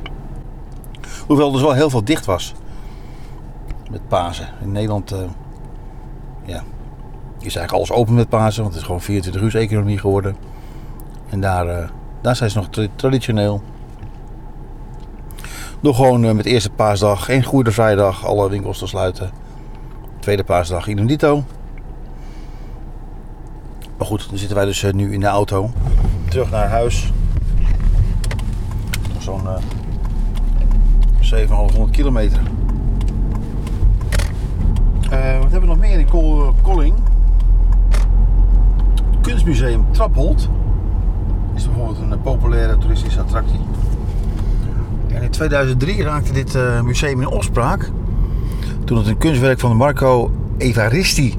Hoewel 1.26 1.46
er 1.46 1.52
dus 1.52 1.62
wel 1.62 1.72
heel 1.72 1.90
veel 1.90 2.04
dicht 2.04 2.24
was. 2.24 2.54
Met 3.90 4.08
Pasen. 4.08 4.48
In 4.62 4.72
Nederland 4.72 5.12
uh, 5.12 5.18
ja, 6.44 6.62
is 7.38 7.56
eigenlijk 7.56 7.72
alles 7.72 7.92
open 7.92 8.14
met 8.14 8.28
Pasen. 8.28 8.62
Want 8.62 8.74
het 8.74 8.82
is 8.82 8.86
gewoon 8.86 9.02
24 9.02 9.42
uur 9.42 9.56
economie 9.56 9.98
geworden. 9.98 10.36
En 11.28 11.40
daar, 11.40 11.90
daar 12.20 12.36
zijn 12.36 12.50
ze 12.50 12.56
nog 12.56 12.68
tra 12.68 12.86
traditioneel. 12.96 13.62
Nog 15.84 15.96
gewoon 15.96 16.36
met 16.36 16.46
eerste 16.46 16.70
paasdag 16.70 17.28
en 17.28 17.42
Goede 17.42 17.72
Vrijdag 17.72 18.26
alle 18.26 18.48
winkels 18.48 18.78
te 18.78 18.86
sluiten. 18.86 19.30
Tweede 20.18 20.44
paasdag 20.44 20.86
idem 20.86 21.06
dito. 21.06 21.44
Maar 23.96 24.06
goed, 24.06 24.28
dan 24.28 24.38
zitten 24.38 24.56
wij 24.56 24.66
dus 24.66 24.82
nu 24.92 25.12
in 25.12 25.20
de 25.20 25.26
auto. 25.26 25.70
Terug 26.28 26.50
naar 26.50 26.68
huis. 26.68 27.12
Zo'n 29.18 29.42
uh, 29.44 29.56
700 31.20 31.90
kilometer. 31.90 32.40
Wat 35.10 35.50
hebben 35.50 35.60
we 35.60 35.66
nog 35.66 35.78
meer 35.78 35.98
in 35.98 36.08
Kol 36.08 36.52
Kolling? 36.62 36.94
Kunstmuseum 39.20 39.86
Trapholt. 39.92 40.48
Is 41.54 41.64
bijvoorbeeld 41.64 41.98
een 41.98 42.20
populaire 42.20 42.78
toeristische 42.78 43.20
attractie. 43.20 43.60
En 45.14 45.22
in 45.22 45.30
2003 45.30 46.02
raakte 46.02 46.32
dit 46.32 46.54
uh, 46.54 46.80
museum 46.80 47.20
in 47.20 47.26
opspraak. 47.26 47.90
Toen 48.84 48.98
het 48.98 49.06
een 49.06 49.18
kunstwerk 49.18 49.60
van 49.60 49.76
Marco 49.76 50.30
Evaristi 50.58 51.38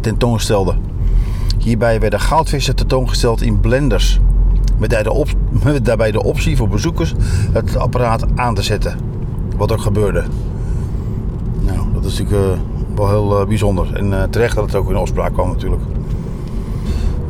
tentoonstelde. 0.00 0.74
Hierbij 1.58 2.00
werden 2.00 2.20
goudvissen 2.20 2.76
tentoongesteld 2.76 3.42
in 3.42 3.60
blenders. 3.60 4.20
Met 4.78 5.84
daarbij 5.84 6.10
de 6.10 6.22
optie 6.22 6.56
voor 6.56 6.68
bezoekers 6.68 7.14
het 7.52 7.76
apparaat 7.76 8.24
aan 8.34 8.54
te 8.54 8.62
zetten. 8.62 8.98
Wat 9.56 9.72
ook 9.72 9.80
gebeurde. 9.80 10.24
Nou, 11.60 11.78
dat 11.92 12.04
is 12.04 12.18
natuurlijk 12.18 12.56
uh, 12.56 12.60
wel 12.94 13.08
heel 13.08 13.40
uh, 13.40 13.46
bijzonder. 13.46 13.94
En 13.94 14.30
terecht 14.30 14.54
dat 14.54 14.64
het 14.64 14.74
ook 14.74 14.90
in 14.90 14.96
opspraak 14.96 15.32
kwam 15.32 15.48
natuurlijk. 15.48 15.82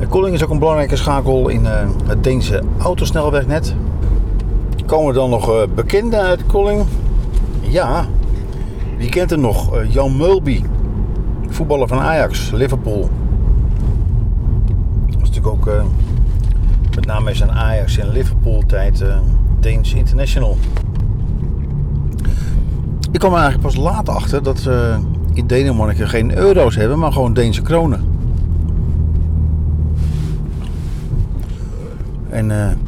Koeling 0.09 0.35
is 0.35 0.45
ook 0.45 0.51
een 0.51 0.59
belangrijke 0.59 0.97
schakel 0.97 1.49
in 1.49 1.65
het 2.07 2.25
Deense 2.25 2.63
autosnelwegnet. 2.79 3.75
Komen 4.91 5.15
dan 5.15 5.31
nog 5.31 5.67
bekenden 5.75 6.21
uit 6.21 6.47
Koeling? 6.47 6.85
Ja, 7.61 8.07
wie 8.99 9.09
kent 9.09 9.31
er 9.31 9.39
nog? 9.39 9.83
Jan 9.89 10.17
Mulby, 10.17 10.63
voetballer 11.49 11.89
van 11.89 11.99
Ajax, 11.99 12.51
Liverpool. 12.51 13.11
Dat 15.07 15.23
is 15.23 15.29
natuurlijk 15.29 15.47
ook 15.47 15.67
uh, 15.67 15.83
met 16.95 17.07
name 17.07 17.35
zijn 17.35 17.51
Ajax 17.51 17.99
en 17.99 18.11
Liverpool 18.11 18.63
tijd 18.67 19.01
uh, 19.01 19.19
Deens 19.61 19.95
International. 19.95 20.57
Ik 23.13 23.19
kwam 23.19 23.33
er 23.33 23.39
eigenlijk 23.39 23.75
pas 23.75 23.85
laat 23.85 24.09
achter 24.09 24.43
dat 24.43 24.59
ze 24.59 24.97
in 25.33 25.47
Denemarken 25.47 26.09
geen 26.09 26.37
euro's 26.37 26.77
hebben, 26.77 26.99
maar 26.99 27.13
gewoon 27.13 27.35
Deense 27.35 27.63
kronen. 27.63 28.05
En 32.29 32.79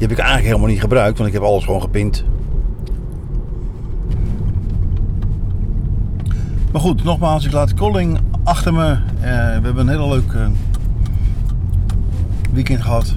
die 0.00 0.08
heb 0.08 0.18
ik 0.18 0.24
eigenlijk 0.24 0.54
helemaal 0.54 0.74
niet 0.74 0.80
gebruikt, 0.80 1.18
want 1.18 1.28
ik 1.28 1.34
heb 1.34 1.44
alles 1.44 1.64
gewoon 1.64 1.80
gepind. 1.80 2.24
Maar 6.72 6.80
goed, 6.80 7.04
nogmaals, 7.04 7.44
ik 7.44 7.52
laat 7.52 7.74
Colling 7.74 8.18
achter 8.44 8.74
me. 8.74 8.88
Uh, 8.90 8.98
we 9.20 9.26
hebben 9.62 9.76
een 9.76 9.88
hele 9.88 10.08
leuk 10.08 10.34
weekend 12.52 12.82
gehad. 12.82 13.16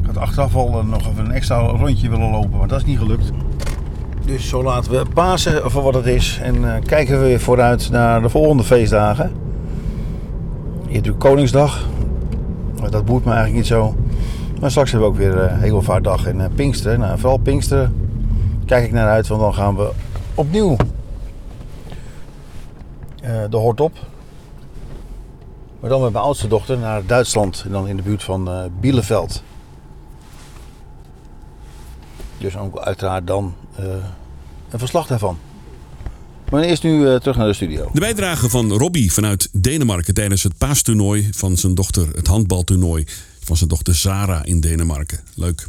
Ik 0.00 0.06
had 0.06 0.16
achteraf 0.16 0.56
al 0.56 0.68
uh, 0.68 0.90
nog 0.90 1.08
even 1.08 1.24
een 1.24 1.32
extra 1.32 1.58
rondje 1.58 2.08
willen 2.08 2.30
lopen, 2.30 2.58
maar 2.58 2.68
dat 2.68 2.78
is 2.78 2.84
niet 2.84 2.98
gelukt. 2.98 3.30
Dus 4.24 4.48
zo 4.48 4.62
laten 4.62 4.92
we 4.92 5.06
Pasen 5.14 5.70
voor 5.70 5.82
wat 5.82 5.94
het 5.94 6.06
is. 6.06 6.40
En 6.42 6.82
kijken 6.86 7.20
we 7.20 7.24
weer 7.24 7.40
vooruit 7.40 7.90
naar 7.90 8.22
de 8.22 8.28
volgende 8.28 8.64
feestdagen. 8.64 9.32
Hier 10.86 10.94
natuurlijk 10.94 11.24
Koningsdag. 11.24 11.86
Dat 12.90 13.04
boeit 13.04 13.24
me 13.24 13.30
eigenlijk 13.30 13.56
niet 13.56 13.66
zo. 13.66 13.94
Maar 14.64 14.72
straks 14.72 14.90
hebben 14.90 15.08
we 15.12 15.14
ook 15.14 15.20
weer 15.22 15.44
uh, 15.44 15.60
Hemelvaartdag 15.60 16.26
en 16.26 16.52
Pinksteren. 16.54 16.98
Nou, 16.98 17.18
vooral 17.18 17.38
Pinksteren 17.38 18.08
kijk 18.66 18.84
ik 18.84 18.92
naar 18.92 19.08
uit, 19.08 19.26
want 19.26 19.40
dan 19.40 19.54
gaan 19.54 19.76
we 19.76 19.90
opnieuw 20.34 20.76
uh, 23.24 23.42
de 23.50 23.56
hoort 23.56 23.80
op. 23.80 23.92
Maar 25.80 25.90
dan 25.90 26.02
met 26.02 26.12
mijn 26.12 26.24
oudste 26.24 26.48
dochter 26.48 26.78
naar 26.78 27.06
Duitsland. 27.06 27.62
En 27.64 27.70
dan 27.70 27.88
in 27.88 27.96
de 27.96 28.02
buurt 28.02 28.22
van 28.22 28.70
Bielefeld. 28.80 29.42
Dus 32.38 32.56
ook 32.56 32.78
uiteraard 32.78 33.26
dan 33.26 33.54
een 34.70 34.78
verslag 34.78 35.06
daarvan. 35.06 35.38
Maar 36.50 36.62
eerst 36.62 36.82
nu 36.82 37.18
terug 37.18 37.36
naar 37.36 37.46
de 37.46 37.52
studio. 37.52 37.88
De 37.92 38.00
bijdrage 38.00 38.48
van 38.48 38.72
Robbie 38.72 39.12
vanuit 39.12 39.48
Denemarken 39.52 40.14
tijdens 40.14 40.42
het 40.42 40.58
paastoernooi 40.58 41.28
van 41.32 41.56
zijn 41.56 41.74
dochter. 41.74 42.08
Het 42.14 42.26
handbaltoernooi 42.26 43.04
van 43.44 43.56
zijn 43.56 43.68
dochter 43.68 43.94
Zara 43.94 44.44
in 44.44 44.60
Denemarken. 44.60 45.20
Leuk. 45.34 45.66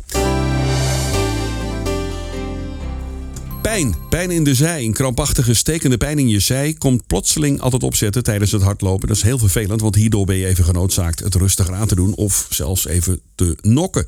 Pijn. 3.62 3.96
Pijn 4.10 4.32
in 4.32 4.44
de 4.44 4.53
zij. 4.53 4.84
Een 4.84 4.94
krampachtige, 4.94 5.53
stekende 5.53 5.98
pijn 5.98 6.20
in 6.20 6.29
je 6.29 6.39
zij 6.39 6.74
komt 6.74 7.08
plotseling 7.08 7.62
altijd 7.62 7.84
opzetten 7.84 8.24
tijdens 8.24 8.51
het 8.51 8.62
hardlopen. 8.62 9.08
Dat 9.08 9.17
is 9.17 9.24
heel 9.24 9.38
vervelend, 9.38 9.82
want 9.82 9.96
hierdoor 9.96 10.25
ben 10.25 10.36
je 10.36 10.46
even 10.46 10.63
genoodzaakt 10.63 11.20
het 11.20 11.36
rustiger 11.36 11.74
aan 11.74 11.88
te 11.88 11.96
doen 11.96 12.15
of 12.15 12.48
zelfs 12.50 12.88
even 12.88 13.20
te 13.36 13.58
nokken. 13.62 14.05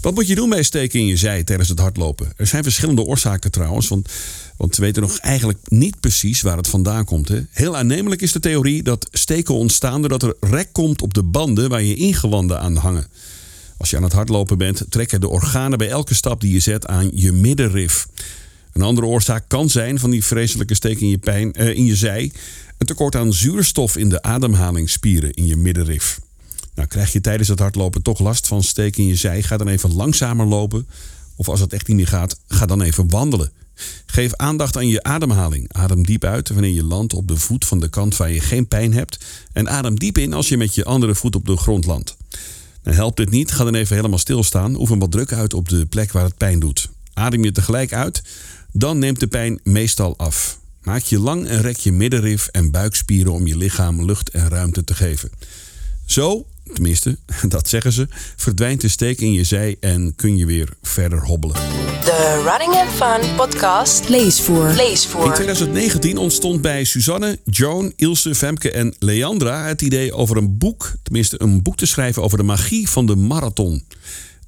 Wat 0.00 0.14
moet 0.14 0.26
je 0.26 0.34
doen 0.34 0.48
bij 0.48 0.62
steken 0.62 1.00
in 1.00 1.06
je 1.06 1.16
zij 1.16 1.44
tijdens 1.44 1.68
het 1.68 1.78
hardlopen? 1.78 2.32
Er 2.36 2.46
zijn 2.46 2.62
verschillende 2.62 3.02
oorzaken 3.02 3.50
trouwens, 3.50 3.88
want, 3.88 4.08
want 4.56 4.76
we 4.76 4.82
weten 4.82 5.02
nog 5.02 5.18
eigenlijk 5.18 5.58
niet 5.68 6.00
precies 6.00 6.40
waar 6.40 6.56
het 6.56 6.68
vandaan 6.68 7.04
komt. 7.04 7.28
Hè? 7.28 7.40
Heel 7.50 7.76
aannemelijk 7.76 8.22
is 8.22 8.32
de 8.32 8.40
theorie 8.40 8.82
dat 8.82 9.08
steken 9.12 9.54
ontstaan 9.54 10.00
doordat 10.00 10.22
er 10.22 10.34
rek 10.40 10.68
komt 10.72 11.02
op 11.02 11.14
de 11.14 11.22
banden 11.22 11.68
waar 11.68 11.82
je 11.82 11.94
ingewanden 11.94 12.60
aan 12.60 12.76
hangen. 12.76 13.06
Als 13.76 13.90
je 13.90 13.96
aan 13.96 14.02
het 14.02 14.12
hardlopen 14.12 14.58
bent, 14.58 14.84
trekken 14.88 15.20
de 15.20 15.28
organen 15.28 15.78
bij 15.78 15.88
elke 15.88 16.14
stap 16.14 16.40
die 16.40 16.52
je 16.52 16.60
zet 16.60 16.86
aan 16.86 17.10
je 17.14 17.32
middenrif. 17.32 18.06
Een 18.72 18.82
andere 18.82 19.06
oorzaak 19.06 19.44
kan 19.48 19.70
zijn 19.70 19.98
van 19.98 20.10
die 20.10 20.24
vreselijke 20.24 20.74
steek 20.74 21.00
in 21.00 21.08
je, 21.08 21.18
pijn, 21.18 21.52
eh, 21.52 21.68
in 21.68 21.84
je 21.84 21.96
zij... 21.96 22.32
een 22.78 22.86
tekort 22.86 23.16
aan 23.16 23.32
zuurstof 23.32 23.96
in 23.96 24.08
de 24.08 24.22
ademhalingsspieren 24.22 25.32
in 25.32 25.46
je 25.46 25.56
middenrif. 25.56 26.20
Nou, 26.74 26.88
krijg 26.88 27.12
je 27.12 27.20
tijdens 27.20 27.48
het 27.48 27.58
hardlopen 27.58 28.02
toch 28.02 28.18
last 28.18 28.46
van 28.46 28.62
steek 28.62 28.96
in 28.96 29.06
je 29.06 29.16
zij... 29.16 29.42
ga 29.42 29.56
dan 29.56 29.68
even 29.68 29.94
langzamer 29.94 30.46
lopen. 30.46 30.86
Of 31.36 31.48
als 31.48 31.60
het 31.60 31.72
echt 31.72 31.88
niet 31.88 31.96
meer 31.96 32.06
gaat, 32.06 32.38
ga 32.48 32.66
dan 32.66 32.82
even 32.82 33.10
wandelen. 33.10 33.52
Geef 34.06 34.34
aandacht 34.34 34.76
aan 34.76 34.88
je 34.88 35.02
ademhaling. 35.02 35.72
Adem 35.72 36.04
diep 36.04 36.24
uit 36.24 36.48
wanneer 36.48 36.70
je 36.70 36.84
landt 36.84 37.14
op 37.14 37.28
de 37.28 37.36
voet 37.36 37.64
van 37.64 37.80
de 37.80 37.88
kant 37.88 38.16
waar 38.16 38.30
je 38.30 38.40
geen 38.40 38.68
pijn 38.68 38.92
hebt. 38.92 39.18
En 39.52 39.68
adem 39.68 39.98
diep 39.98 40.18
in 40.18 40.32
als 40.32 40.48
je 40.48 40.56
met 40.56 40.74
je 40.74 40.84
andere 40.84 41.14
voet 41.14 41.36
op 41.36 41.46
de 41.46 41.56
grond 41.56 41.86
landt. 41.86 42.16
En 42.82 42.94
helpt 42.94 43.16
dit 43.16 43.30
niet, 43.30 43.52
ga 43.52 43.64
dan 43.64 43.74
even 43.74 43.96
helemaal 43.96 44.18
stilstaan. 44.18 44.76
Oefen 44.80 44.98
wat 44.98 45.10
druk 45.10 45.32
uit 45.32 45.54
op 45.54 45.68
de 45.68 45.86
plek 45.86 46.12
waar 46.12 46.24
het 46.24 46.36
pijn 46.36 46.60
doet. 46.60 46.88
Adem 47.14 47.44
je 47.44 47.52
tegelijk 47.52 47.92
uit, 47.92 48.22
dan 48.72 48.98
neemt 48.98 49.20
de 49.20 49.26
pijn 49.26 49.60
meestal 49.62 50.18
af. 50.18 50.58
Maak 50.82 51.02
je 51.02 51.18
lang 51.18 51.46
en 51.46 51.60
rek 51.60 51.76
je 51.76 51.92
middenrif 51.92 52.46
en 52.46 52.70
buikspieren 52.70 53.32
om 53.32 53.46
je 53.46 53.56
lichaam 53.56 54.04
lucht 54.04 54.28
en 54.28 54.48
ruimte 54.48 54.84
te 54.84 54.94
geven. 54.94 55.30
Zo, 56.06 56.46
tenminste, 56.74 57.18
dat 57.48 57.68
zeggen 57.68 57.92
ze, 57.92 58.08
verdwijnt 58.36 58.80
de 58.80 58.88
steek 58.88 59.20
in 59.20 59.32
je 59.32 59.44
zij 59.44 59.76
en 59.80 60.14
kun 60.16 60.36
je 60.36 60.46
weer 60.46 60.68
verder 60.82 61.24
hobbelen. 61.24 61.56
De 62.04 62.42
Running 62.44 62.74
and 62.74 62.90
Fun 62.90 63.34
podcast. 63.36 64.08
Lees 64.08 64.40
voor. 64.40 64.72
Lees 64.76 65.04
In 65.04 65.10
voor. 65.10 65.34
2019 65.34 66.16
ontstond 66.16 66.62
bij 66.62 66.84
Suzanne, 66.84 67.38
Joan, 67.44 67.92
Ilse, 67.96 68.34
Femke 68.34 68.70
en 68.70 68.94
Leandra 68.98 69.66
het 69.66 69.82
idee 69.82 70.12
over 70.12 70.36
een 70.36 70.58
boek, 70.58 70.92
tenminste 71.02 71.42
een 71.42 71.62
boek 71.62 71.76
te 71.76 71.86
schrijven 71.86 72.22
over 72.22 72.38
de 72.38 72.44
magie 72.44 72.88
van 72.88 73.06
de 73.06 73.16
marathon. 73.16 73.84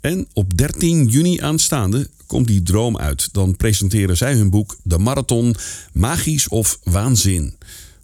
En 0.00 0.26
op 0.33 0.57
13 0.57 1.07
juni 1.07 1.41
aanstaande 1.41 2.09
komt 2.26 2.47
die 2.47 2.62
droom 2.62 2.99
uit. 2.99 3.29
Dan 3.33 3.57
presenteren 3.57 4.17
zij 4.17 4.35
hun 4.35 4.50
boek 4.50 4.76
De 4.83 4.99
Marathon, 4.99 5.55
Magisch 5.93 6.49
of 6.49 6.79
Waanzin. 6.83 7.55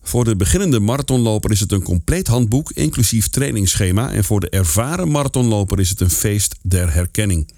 Voor 0.08 0.24
de 0.24 0.36
beginnende 0.36 0.80
marathonloper 0.80 1.50
is 1.50 1.60
het 1.60 1.72
een 1.72 1.82
compleet 1.82 2.26
handboek, 2.26 2.72
inclusief 2.72 3.28
trainingsschema. 3.28 4.12
En 4.12 4.24
voor 4.24 4.40
de 4.40 4.48
ervaren 4.48 5.10
marathonloper 5.10 5.80
is 5.80 5.90
het 5.90 6.00
een 6.00 6.10
feest 6.10 6.56
der 6.62 6.92
herkenning. 6.92 7.52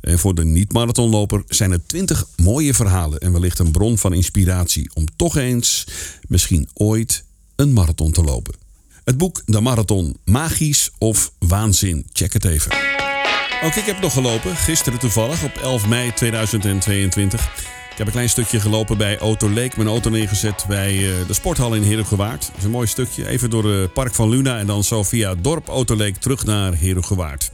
En 0.00 0.18
voor 0.18 0.34
de 0.34 0.44
niet-marathonloper 0.44 1.42
zijn 1.46 1.72
er 1.72 1.86
20 1.86 2.26
mooie 2.36 2.74
verhalen 2.74 3.18
en 3.18 3.32
wellicht 3.32 3.58
een 3.58 3.70
bron 3.70 3.98
van 3.98 4.12
inspiratie 4.12 4.90
om 4.94 5.04
toch 5.16 5.36
eens, 5.36 5.86
misschien 6.28 6.68
ooit, 6.74 7.24
een 7.56 7.72
marathon 7.72 8.12
te 8.12 8.22
lopen. 8.22 8.54
Het 9.04 9.16
boek 9.16 9.42
De 9.46 9.60
Marathon, 9.60 10.16
magisch 10.24 10.90
of 10.98 11.32
waanzin. 11.38 12.06
Check 12.12 12.32
het 12.32 12.44
even. 12.44 12.72
Ook 13.62 13.74
ik 13.74 13.84
heb 13.84 14.00
nog 14.00 14.12
gelopen, 14.12 14.56
gisteren 14.56 14.98
toevallig, 14.98 15.44
op 15.44 15.56
11 15.62 15.86
mei 15.86 16.12
2022. 16.14 17.81
Ik 17.92 17.98
heb 17.98 18.06
een 18.06 18.12
klein 18.12 18.28
stukje 18.28 18.60
gelopen 18.60 18.98
bij 18.98 19.18
Auto 19.18 19.48
Leek. 19.48 19.76
Mijn 19.76 19.88
auto 19.88 20.10
neergezet 20.10 20.64
bij 20.68 20.88
eh, 20.88 21.26
de 21.26 21.32
sporthal 21.32 21.74
in 21.74 21.82
Herugewaard. 21.82 22.46
Dat 22.46 22.56
is 22.56 22.64
een 22.64 22.70
mooi 22.70 22.86
stukje. 22.86 23.28
Even 23.28 23.50
door 23.50 23.64
het 23.64 23.92
park 23.92 24.14
van 24.14 24.28
Luna 24.28 24.58
en 24.58 24.66
dan 24.66 24.84
zo 24.84 25.02
via 25.02 25.30
het 25.30 25.44
dorp 25.44 25.68
Auto 25.68 25.96
Leek 25.96 26.16
terug 26.16 26.44
naar 26.44 26.72
Herugewaard. 26.78 27.50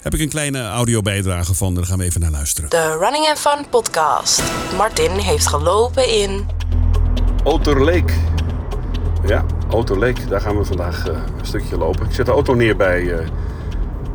Heb 0.00 0.14
ik 0.14 0.20
een 0.20 0.28
kleine 0.28 0.68
audiobijdrage 0.68 1.54
van, 1.54 1.74
daar 1.74 1.84
gaan 1.84 1.98
we 1.98 2.04
even 2.04 2.20
naar 2.20 2.30
luisteren. 2.30 2.70
De 2.70 2.98
Running 3.00 3.26
and 3.28 3.38
Fun 3.38 3.68
podcast. 3.70 4.42
Martin 4.76 5.10
heeft 5.10 5.46
gelopen 5.46 6.08
in 6.08 6.46
Oterleek. 7.44 8.12
Ja, 9.26 9.44
Oterleek. 9.70 10.28
Daar 10.28 10.40
gaan 10.40 10.58
we 10.58 10.64
vandaag 10.64 11.06
eh, 11.06 11.14
een 11.14 11.46
stukje 11.46 11.76
lopen. 11.76 12.06
Ik 12.06 12.14
zet 12.14 12.26
de 12.26 12.32
auto 12.32 12.54
neer 12.54 12.76
bij 12.76 13.12
eh, 13.12 13.26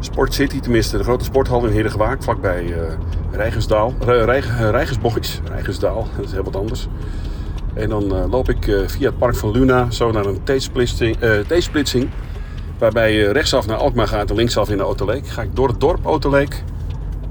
Sport 0.05 0.33
City, 0.33 0.59
tenminste 0.59 0.97
de 0.97 1.03
grote 1.03 1.23
sporthal 1.23 1.65
in 1.65 1.71
Heerdegewaard, 1.71 2.23
vlakbij 2.23 2.73
eh 2.73 2.93
Rijgersdaal. 3.31 3.93
Uh, 4.07 4.23
Rijgersboys. 4.71 5.41
Rijgersdaal, 5.51 6.07
dat 6.15 6.25
is 6.25 6.31
heel 6.31 6.43
wat 6.43 6.55
anders. 6.55 6.87
En 7.73 7.89
dan 7.89 8.15
eh, 8.15 8.31
loop 8.31 8.49
ik 8.49 8.67
eh, 8.67 8.79
via 8.85 9.09
het 9.09 9.17
park 9.17 9.35
van 9.35 9.51
Luna 9.51 9.91
zo 9.91 10.11
naar 10.11 10.25
een 10.25 10.43
T-splitsing. 10.43 11.15
eh, 11.19 12.09
waarbij 12.79 13.13
je 13.13 13.31
rechtsaf 13.31 13.67
naar 13.67 13.77
Alkmaar 13.77 14.07
gaat 14.07 14.29
en 14.29 14.35
linksaf 14.35 14.69
in 14.69 14.77
de 14.77 14.83
Oterleek. 14.83 15.27
Ga 15.27 15.41
ik 15.41 15.55
door 15.55 15.67
het 15.67 15.79
dorp 15.79 16.05
Oterleek. 16.05 16.63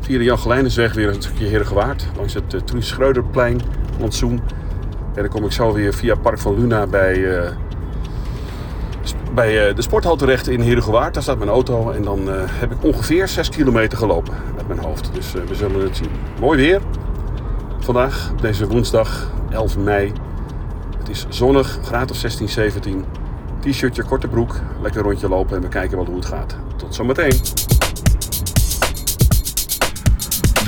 Via 0.00 0.18
de 0.18 0.24
Jan 0.24 0.38
Gelijnensweg 0.38 0.94
weer 0.94 1.08
een 1.08 1.22
stukje 1.22 1.46
Heerdegewaard. 1.46 2.06
Langs 2.16 2.34
het 2.34 2.54
uh, 2.54 2.60
Truus 2.60 2.88
Schreuderplein, 2.88 3.60
Plantsoen. 3.96 4.40
En 5.14 5.22
dan 5.22 5.28
kom 5.28 5.44
ik 5.44 5.52
zo 5.52 5.72
weer 5.72 5.94
via 5.94 6.14
Park 6.14 6.38
van 6.38 6.58
Luna 6.58 6.86
bij, 6.86 7.38
eh, 7.38 7.50
bij 9.34 9.68
eh, 9.68 9.74
de 9.74 9.82
sporthal 9.82 10.16
terecht 10.16 10.48
in 10.48 10.60
Heerdegewaard. 10.60 11.14
Daar 11.14 11.22
staat 11.22 11.38
mijn 11.38 11.50
auto 11.50 11.90
en 11.90 12.02
dan 12.02 12.30
eh, 12.30 12.34
heb 12.44 12.72
ik 12.72 12.84
ongeveer 12.84 13.28
6 13.28 13.48
kilometer 13.48 13.98
gelopen 13.98 14.34
met 14.56 14.68
mijn 14.68 14.78
hoofd. 14.80 15.10
Dus 15.12 15.34
eh, 15.34 15.42
we 15.48 15.54
zullen 15.54 15.80
het 15.80 15.96
zien. 15.96 16.10
Mooi 16.40 16.58
weer 16.58 16.80
vandaag, 17.78 18.32
deze 18.40 18.66
woensdag 18.66 19.30
11 19.50 19.78
mei. 19.78 20.12
Het 20.98 21.08
is 21.08 21.26
zonnig, 21.28 21.78
graad 21.82 22.10
of 22.10 22.16
16, 22.16 22.48
17. 22.48 23.04
T-shirtje, 23.60 24.02
korte 24.02 24.28
broek, 24.28 24.60
lekker 24.82 25.02
rondje 25.02 25.28
lopen 25.28 25.56
en 25.56 25.62
we 25.62 25.68
kijken 25.68 25.96
wel 25.96 26.06
hoe 26.06 26.16
het 26.16 26.24
gaat. 26.24 26.56
Tot 26.76 26.94
zometeen. 26.94 27.32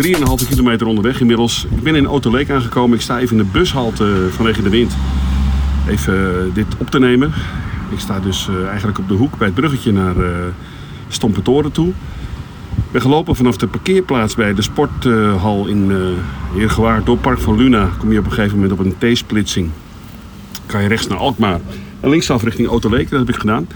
3,5 0.03 0.49
kilometer 0.49 0.87
onderweg 0.87 1.20
inmiddels. 1.20 1.66
Ik 1.70 1.83
ben 1.83 1.94
in 1.94 2.07
Autoleek 2.07 2.51
aangekomen. 2.51 2.96
Ik 2.96 3.03
sta 3.03 3.18
even 3.18 3.38
in 3.38 3.42
de 3.44 3.51
bushalte 3.53 4.29
vanwege 4.31 4.62
de 4.62 4.68
wind. 4.68 4.96
Even 5.88 6.51
dit 6.55 6.66
op 6.79 6.90
te 6.90 6.99
nemen. 6.99 7.33
Ik 7.90 7.99
sta 7.99 8.20
dus 8.20 8.49
eh, 8.49 8.66
eigenlijk 8.68 8.99
op 8.99 9.09
de 9.09 9.14
hoek 9.14 9.38
bij 9.38 9.46
het 9.46 9.57
bruggetje 9.57 9.92
naar 9.92 10.16
eh 10.16 10.31
Stompentoren 11.09 11.72
toe. 11.72 11.88
Ik 12.77 12.92
ben 12.92 13.01
gelopen 13.01 13.37
vanaf 13.37 13.57
de 13.57 13.66
parkeerplaats 13.66 14.35
bij 14.35 14.55
de 14.55 14.62
sporthal 14.62 15.66
in 15.66 15.90
eh 15.90 15.96
Heergewaard 16.59 17.07
door 17.07 17.16
Park 17.16 17.38
van 17.38 17.57
Luna. 17.57 17.88
Kom 17.99 18.12
je 18.12 18.18
op 18.18 18.25
een 18.25 18.33
gegeven 18.33 18.59
moment 18.59 18.72
op 18.72 18.79
een 18.79 19.14
T-splitsing. 19.14 19.70
Kan 20.66 20.83
je 20.83 20.88
rechts 20.88 21.07
naar 21.07 21.18
Alkmaar. 21.18 21.61
En 22.01 22.11
linksaf 22.11 22.42
richting 22.42 22.68
Autoleek. 22.68 23.11
Dat 23.11 23.18
heb 23.18 23.29
ik 23.29 23.40
gedaan. 23.40 23.66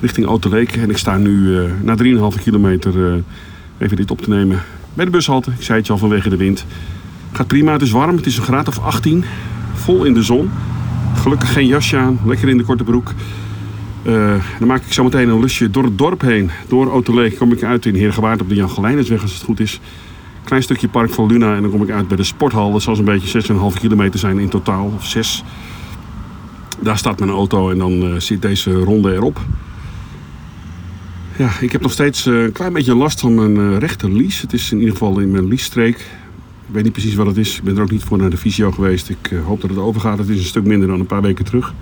Richting 0.00 0.26
Autoleek. 0.26 0.76
En 0.76 0.90
ik 0.90 0.96
sta 0.96 1.16
nu 1.16 1.60
na 1.82 1.96
3,5 2.34 2.42
kilometer 2.42 3.22
even 3.78 3.96
dit 3.96 4.10
op 4.10 4.20
te 4.20 4.28
nemen 4.28 4.62
bij 4.94 5.04
de 5.04 5.10
bushalte. 5.10 5.50
Ik 5.50 5.62
zei 5.62 5.78
het 5.78 5.86
je 5.86 5.92
al 5.92 5.98
vanwege 5.98 6.28
de 6.28 6.36
wind. 6.36 6.66
Gaat 7.32 7.46
prima, 7.46 7.72
het 7.72 7.82
is 7.82 7.90
warm. 7.90 8.16
Het 8.16 8.26
is 8.26 8.36
een 8.36 8.42
graad 8.42 8.68
of 8.68 8.78
18. 8.78 9.24
Vol 9.74 10.04
in 10.04 10.14
de 10.14 10.22
zon. 10.22 10.50
Gelukkig 11.14 11.52
geen 11.52 11.66
jasje 11.66 11.96
aan. 11.96 12.18
Lekker 12.24 12.48
in 12.48 12.56
de 12.56 12.64
korte 12.64 12.84
broek. 12.84 13.12
Eh, 14.06 14.42
dan 14.58 14.68
maak 14.68 14.82
ik 14.84 14.92
zo 14.92 15.04
meteen 15.04 15.28
een 15.28 15.40
lusje 15.40 15.70
door 15.70 15.84
het 15.84 15.98
dorp 15.98 16.20
heen. 16.20 16.50
Door 16.68 16.90
Autoleek 16.90 17.36
kom 17.36 17.52
ik 17.52 17.62
uit 17.62 17.86
in 17.86 17.94
Heergewaard 17.94 18.40
op 18.40 18.48
de 18.48 18.54
Jan 18.54 18.70
Gelijnersweg 18.70 19.22
als 19.22 19.34
het 19.34 19.42
goed 19.42 19.60
is. 19.60 19.80
Klein 20.44 20.62
stukje 20.62 20.88
park 20.88 21.10
van 21.10 21.26
Luna 21.26 21.54
en 21.56 21.62
dan 21.62 21.70
kom 21.70 21.82
ik 21.82 21.90
uit 21.90 22.08
bij 22.08 22.16
de 22.16 22.24
sporthal. 22.24 22.72
Dat 22.72 22.82
zal 22.82 22.96
zo'n 22.96 23.04
beetje 23.04 23.42
6,5 23.72 23.80
kilometer 23.80 24.18
zijn 24.18 24.38
in 24.38 24.48
totaal. 24.48 24.92
Of 24.96 25.06
6. 25.06 25.44
Daar 26.80 26.98
staat 26.98 27.18
mijn 27.18 27.30
auto 27.30 27.70
en 27.70 27.78
dan 27.78 28.02
eh, 28.02 28.20
zit 28.20 28.42
deze 28.42 28.72
ronde 28.72 29.14
erop. 29.14 29.40
Ja, 31.36 31.50
ik 31.60 31.72
heb 31.72 31.80
nog 31.80 31.92
steeds 31.92 32.26
eh, 32.26 32.42
een 32.42 32.52
klein 32.52 32.72
beetje 32.72 32.94
last 32.94 33.20
van 33.20 33.34
mijn 33.34 33.56
eh, 33.56 33.78
rechter 33.78 34.12
lies. 34.12 34.40
Het 34.40 34.52
is 34.52 34.72
in 34.72 34.78
ieder 34.78 34.92
geval 34.92 35.18
in 35.18 35.30
mijn 35.30 35.48
liesstreek. 35.48 35.96
Ik 36.68 36.74
weet 36.74 36.84
niet 36.84 36.92
precies 36.92 37.14
wat 37.14 37.26
het 37.26 37.36
is. 37.36 37.56
Ik 37.56 37.62
ben 37.62 37.76
er 37.76 37.82
ook 37.82 37.90
niet 37.90 38.04
voor 38.04 38.18
naar 38.18 38.30
de 38.30 38.36
fysio 38.36 38.70
geweest. 38.70 39.08
Ik 39.08 39.30
hoop 39.44 39.60
dat 39.60 39.70
het 39.70 39.78
overgaat. 39.78 40.18
Het 40.18 40.28
is 40.28 40.38
een 40.38 40.44
stuk 40.44 40.64
minder 40.64 40.88
dan 40.88 41.00
een 41.00 41.06
paar 41.06 41.22
weken 41.22 41.44
terug. 41.44 41.74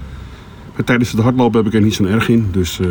Maar 0.76 0.84
tijdens 0.84 1.12
het 1.12 1.20
hardlopen 1.20 1.58
heb 1.58 1.66
ik 1.66 1.74
er 1.74 1.80
niet 1.84 1.94
zo'n 1.94 2.08
erg 2.08 2.28
in. 2.28 2.48
Dus 2.50 2.80
eh, 2.80 2.87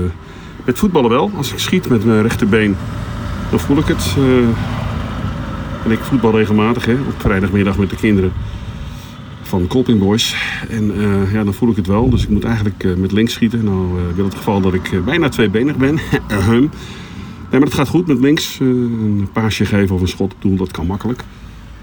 met 0.65 0.77
voetballen 0.79 1.09
wel. 1.09 1.31
Als 1.35 1.51
ik 1.51 1.59
schiet 1.59 1.89
met 1.89 2.05
mijn 2.05 2.21
rechterbeen, 2.21 2.75
dan 3.49 3.59
voel 3.59 3.77
ik 3.77 3.85
het. 3.87 4.15
eh. 4.17 4.23
en 5.85 5.91
ik 5.91 5.99
voetbal 5.99 6.31
regelmatig 6.37 6.85
hè, 6.85 6.93
op 6.93 7.13
vrijdagmiddag 7.17 7.77
met 7.77 7.89
de 7.89 7.95
kinderen 7.95 8.31
van 9.41 9.67
Colping 9.67 9.99
Boys. 9.99 10.35
En 10.69 10.91
eh, 10.97 11.33
ja, 11.33 11.43
dan 11.43 11.53
voel 11.53 11.69
ik 11.69 11.75
het 11.75 11.87
wel. 11.87 12.09
Dus 12.09 12.23
ik 12.23 12.29
moet 12.29 12.43
eigenlijk 12.43 12.83
eh, 12.83 12.93
met 12.93 13.11
links 13.11 13.33
schieten. 13.33 13.63
Nou 13.63 13.99
eh, 13.99 14.15
wil 14.15 14.25
het 14.25 14.35
geval 14.35 14.61
dat 14.61 14.73
ik 14.73 14.91
eh, 14.91 14.99
bijna 14.99 15.29
tweebenig 15.29 15.75
ben. 15.75 15.99
Ahem. 16.29 16.59
nee, 17.49 17.59
maar 17.59 17.61
het 17.61 17.73
gaat 17.73 17.87
goed 17.87 18.07
met 18.07 18.19
links. 18.19 18.57
Eh, 18.61 18.67
een 18.67 19.27
paasje 19.33 19.65
geven 19.65 19.95
of 19.95 20.01
een 20.01 20.07
schot 20.07 20.33
op 20.33 20.41
doel, 20.41 20.55
dat 20.55 20.71
kan 20.71 20.85
makkelijk. 20.87 21.23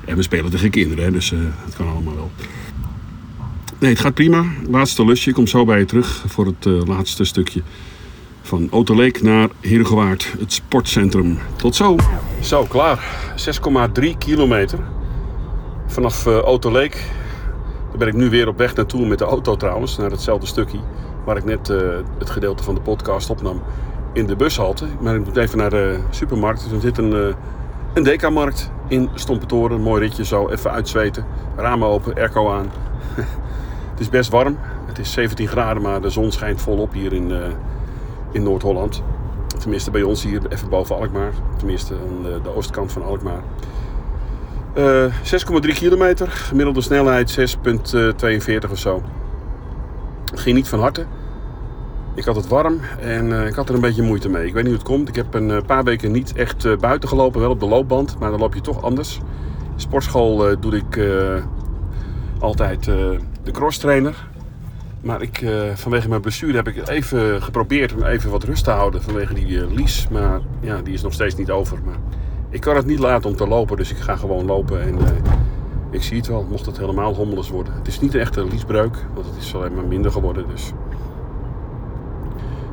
En 0.04 0.16
we 0.16 0.22
spelen 0.22 0.50
tegen 0.50 0.70
kinderen, 0.70 1.04
hè, 1.04 1.10
dus 1.10 1.32
eh 1.32 1.38
het 1.64 1.76
kan 1.76 1.88
allemaal 1.88 2.14
wel. 2.14 2.30
Nee, 3.80 3.90
het 3.90 4.00
gaat 4.00 4.14
prima. 4.14 4.44
Laatste 4.68 5.04
lusje. 5.04 5.28
Ik 5.28 5.34
kom 5.34 5.46
zo 5.46 5.64
bij 5.64 5.78
je 5.78 5.84
terug 5.84 6.24
voor 6.26 6.46
het 6.46 6.66
eh, 6.66 6.86
laatste 6.86 7.24
stukje. 7.24 7.62
Van 8.42 8.68
Autoleek 8.70 9.22
naar 9.22 9.48
Heergewaard, 9.60 10.34
het 10.38 10.52
sportcentrum. 10.52 11.38
Tot 11.56 11.74
zo. 11.74 11.96
Zo, 12.40 12.64
klaar. 12.64 13.32
6,3 14.00 14.18
kilometer. 14.18 14.78
Vanaf 15.86 16.26
eh 16.26 16.38
Autoleek. 16.38 16.92
Daar 17.88 17.98
ben 17.98 18.08
ik 18.08 18.14
nu 18.14 18.30
weer 18.30 18.48
op 18.48 18.58
weg 18.58 18.74
naartoe 18.74 19.06
met 19.06 19.18
de 19.18 19.24
auto 19.24 19.56
trouwens. 19.56 19.96
Naar 19.96 20.10
hetzelfde 20.10 20.46
stukje 20.46 20.78
waar 21.24 21.36
ik 21.36 21.44
net 21.44 21.70
eh, 21.70 21.78
het 22.18 22.30
gedeelte 22.30 22.62
van 22.62 22.74
de 22.74 22.80
podcast 22.80 23.30
opnam. 23.30 23.62
In 24.12 24.26
de 24.26 24.36
bushalte. 24.36 24.86
Maar 25.00 25.14
ik 25.14 25.24
moet 25.24 25.36
even 25.36 25.58
naar 25.58 25.70
de 25.70 25.98
supermarkt. 26.10 26.70
Er 26.72 26.80
zit 26.80 26.98
een, 26.98 27.34
een 27.94 28.02
Deka-markt 28.02 28.70
in 28.88 29.08
Stompentoren. 29.14 29.76
Een 29.76 29.82
mooi 29.82 30.02
ritje 30.02 30.24
zo. 30.24 30.48
Even 30.48 30.70
uitzweten. 30.70 31.24
Ramen 31.56 31.88
open, 31.88 32.14
airco 32.14 32.50
aan. 32.50 32.70
Het 34.00 34.08
is 34.08 34.18
best 34.18 34.30
warm. 34.30 34.56
Het 34.86 34.98
is 34.98 35.12
17 35.12 35.48
graden, 35.48 35.82
maar 35.82 36.00
de 36.00 36.10
zon 36.10 36.32
schijnt 36.32 36.60
volop 36.60 36.92
hier 36.92 37.12
in, 37.12 37.32
eh, 37.32 37.38
in 38.32 38.42
Noord-Holland. 38.42 39.02
Tenminste 39.58 39.90
bij 39.90 40.02
ons 40.02 40.22
hier 40.22 40.40
even 40.48 40.68
boven 40.68 40.96
Alkmaar. 40.96 41.32
Tenminste 41.56 41.94
aan 41.94 42.22
de, 42.22 42.40
de 42.42 42.54
oostkant 42.54 42.92
van 42.92 43.02
Alkmaar. 43.02 43.42
Eh 44.74 45.04
6,3 45.22 45.74
kilometer, 45.74 46.28
gemiddelde 46.28 46.80
snelheid 46.80 47.30
6,42 47.30 48.70
of 48.70 48.78
zo. 48.78 49.02
Ging 50.34 50.56
niet 50.56 50.68
van 50.68 50.80
harte. 50.80 51.04
Ik 52.14 52.24
had 52.24 52.36
het 52.36 52.48
warm 52.48 52.80
en 53.00 53.40
eh, 53.40 53.46
ik 53.46 53.54
had 53.54 53.68
er 53.68 53.74
een 53.74 53.80
beetje 53.80 54.02
moeite 54.02 54.28
mee. 54.28 54.46
Ik 54.46 54.52
weet 54.52 54.64
niet 54.64 54.72
hoe 54.72 54.82
het 54.82 54.90
komt. 54.92 55.08
Ik 55.08 55.16
heb 55.16 55.34
een 55.34 55.50
eh, 55.50 55.62
paar 55.66 55.84
weken 55.84 56.12
niet 56.12 56.32
echt 56.32 56.64
eh, 56.64 56.76
buiten 56.76 57.08
gelopen, 57.08 57.40
wel 57.40 57.50
op 57.50 57.60
de 57.60 57.68
loopband, 57.68 58.18
maar 58.18 58.30
dan 58.30 58.40
loop 58.40 58.54
je 58.54 58.60
toch 58.60 58.82
anders. 58.82 59.20
Sportschool 59.80 60.48
eh, 60.48 60.56
doe 60.60 60.76
ik 60.76 60.96
eh, 60.96 61.42
altijd 62.38 62.88
eh, 62.88 62.96
de 63.42 63.50
cross 63.50 63.78
trainer. 63.78 64.28
Maar 65.00 65.22
ik, 65.22 65.40
eh, 65.40 65.74
vanwege 65.74 66.08
mijn 66.08 66.20
blessure 66.20 66.56
heb 66.56 66.68
ik 66.68 66.88
even 66.88 67.42
geprobeerd 67.42 67.92
om 67.92 68.02
even 68.02 68.30
wat 68.30 68.44
rust 68.44 68.64
te 68.64 68.70
houden 68.70 69.02
vanwege 69.02 69.34
die 69.34 69.60
eh, 69.60 69.70
lies. 69.70 70.08
Maar 70.08 70.40
ja, 70.60 70.82
die 70.82 70.94
is 70.94 71.02
nog 71.02 71.12
steeds 71.12 71.34
niet 71.34 71.50
over. 71.50 71.78
Maar 71.84 71.96
ik 72.50 72.60
kan 72.60 72.76
het 72.76 72.86
niet 72.86 72.98
laten 72.98 73.30
om 73.30 73.36
te 73.36 73.46
lopen, 73.46 73.76
dus 73.76 73.90
ik 73.90 73.96
ga 73.96 74.16
gewoon 74.16 74.46
lopen. 74.46 74.82
En 74.82 74.98
eh, 74.98 75.12
ik 75.90 76.02
zie 76.02 76.16
het 76.16 76.26
wel, 76.26 76.46
mocht 76.50 76.66
het 76.66 76.78
helemaal 76.78 77.14
hommeles 77.14 77.48
worden. 77.48 77.74
Het 77.74 77.86
is 77.86 78.00
niet 78.00 78.14
echt 78.14 78.36
een 78.36 78.48
liesbreuk, 78.48 78.96
want 79.14 79.26
het 79.26 79.36
is 79.36 79.54
alleen 79.54 79.74
maar 79.74 79.86
minder 79.86 80.10
geworden. 80.10 80.48
Dus 80.48 80.72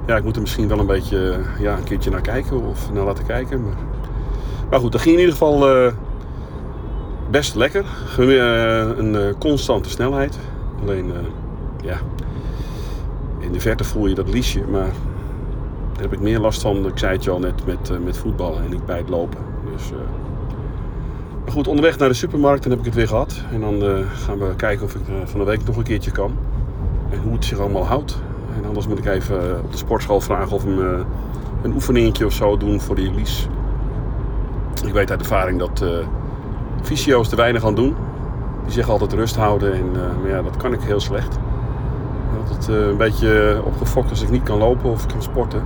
ja, 0.08 0.16
ik 0.16 0.24
moet 0.24 0.36
er 0.36 0.42
misschien 0.42 0.68
wel 0.68 0.80
een 0.80 0.86
beetje 0.86 1.40
ja, 1.60 1.78
een 1.78 1.84
keertje 1.84 2.10
naar 2.10 2.22
kijken 2.22 2.68
of 2.68 2.92
naar 2.94 3.04
laten 3.04 3.26
kijken. 3.26 3.64
Maar, 3.64 3.78
maar 4.70 4.80
goed, 4.80 4.92
dat 4.92 5.02
ging 5.02 5.16
in 5.16 5.22
ieder 5.22 5.36
geval 5.36 5.92
best 7.32 7.56
lekker. 7.56 7.86
Een 8.18 9.36
constante 9.40 9.90
snelheid. 9.90 10.38
Alleen, 10.82 11.12
eh, 11.12 11.20
ja, 11.84 11.98
in 13.40 13.52
de 13.52 13.60
verte 13.60 13.84
voel 13.84 14.08
je 14.08 14.16
dat 14.16 14.30
liesje, 14.30 14.64
maar 14.72 14.92
daar 15.94 16.02
heb 16.02 16.14
ik 16.14 16.20
meer 16.20 16.40
last 16.40 16.62
van, 16.62 16.86
ik 16.86 16.98
zei 16.98 17.14
het 17.14 17.24
je 17.24 17.30
al 17.30 17.40
net, 17.40 17.66
met, 17.66 17.90
eh, 17.90 17.98
met 17.98 18.18
voetballen 18.18 18.64
en 18.64 18.70
niet 18.70 18.86
bij 18.86 18.98
het 18.98 19.10
lopen. 19.10 19.40
Dus, 19.72 19.92
eh, 19.92 21.52
goed, 21.52 21.68
onderweg 21.68 21.98
naar 21.98 22.10
de 22.10 22.16
supermarkt, 22.16 22.62
dan 22.64 22.72
heb 22.72 22.80
ik 22.80 22.86
het 22.86 22.96
weer 22.96 23.08
gehad. 23.08 23.42
En 23.52 23.60
dan 23.62 24.06
gaan 24.14 24.38
we 24.38 24.56
kijken 24.56 24.86
of 24.86 24.96
ik 24.96 25.02
van 25.26 25.40
de 25.40 25.46
week 25.46 25.66
nog 25.66 25.78
een 25.78 25.84
keertje 25.84 26.12
kan. 26.12 26.38
En 27.10 27.20
hoe 27.20 27.34
het 27.34 27.46
zich 27.46 27.60
allemaal 27.60 27.86
houdt. 27.86 28.22
En 28.58 28.66
anders 28.66 28.88
moet 28.88 28.98
ik 28.98 29.06
even 29.06 29.60
op 29.64 29.72
de 29.72 29.78
sportschool 29.78 30.22
vragen 30.22 30.56
of 30.56 30.64
we 30.64 31.04
een 31.62 31.74
oefeningetje 31.74 32.26
of 32.26 32.34
zo 32.34 32.58
doen 32.58 32.82
voor 32.82 32.96
die 32.96 33.14
lies. 33.14 33.48
Ik 34.86 34.94
weet 34.94 35.12
uit 35.12 35.20
ervaring 35.20 35.60
dat 35.60 35.82
eh 35.82 36.08
fysio's 36.82 37.30
te 37.30 37.36
weinig 37.36 37.66
aan 37.66 37.76
doen. 37.76 37.96
Die 38.68 38.76
zeggen 38.76 38.94
altijd 38.94 39.14
rust 39.14 39.36
houden. 39.36 39.74
En, 39.74 39.90
eh, 39.94 40.22
maar 40.22 40.30
ja, 40.30 40.42
dat 40.42 40.58
kan 40.58 40.74
ik 40.74 40.82
heel 40.82 41.00
slecht. 41.00 41.38
Altijd 42.40 42.70
eh, 42.70 42.88
een 42.88 42.98
beetje 42.98 43.62
opgefokt 43.66 44.10
als 44.10 44.22
ik 44.22 44.30
niet 44.30 44.44
kan 44.44 44.58
lopen 44.58 44.90
of 44.90 45.06
kan 45.06 45.22
sporten. 45.22 45.62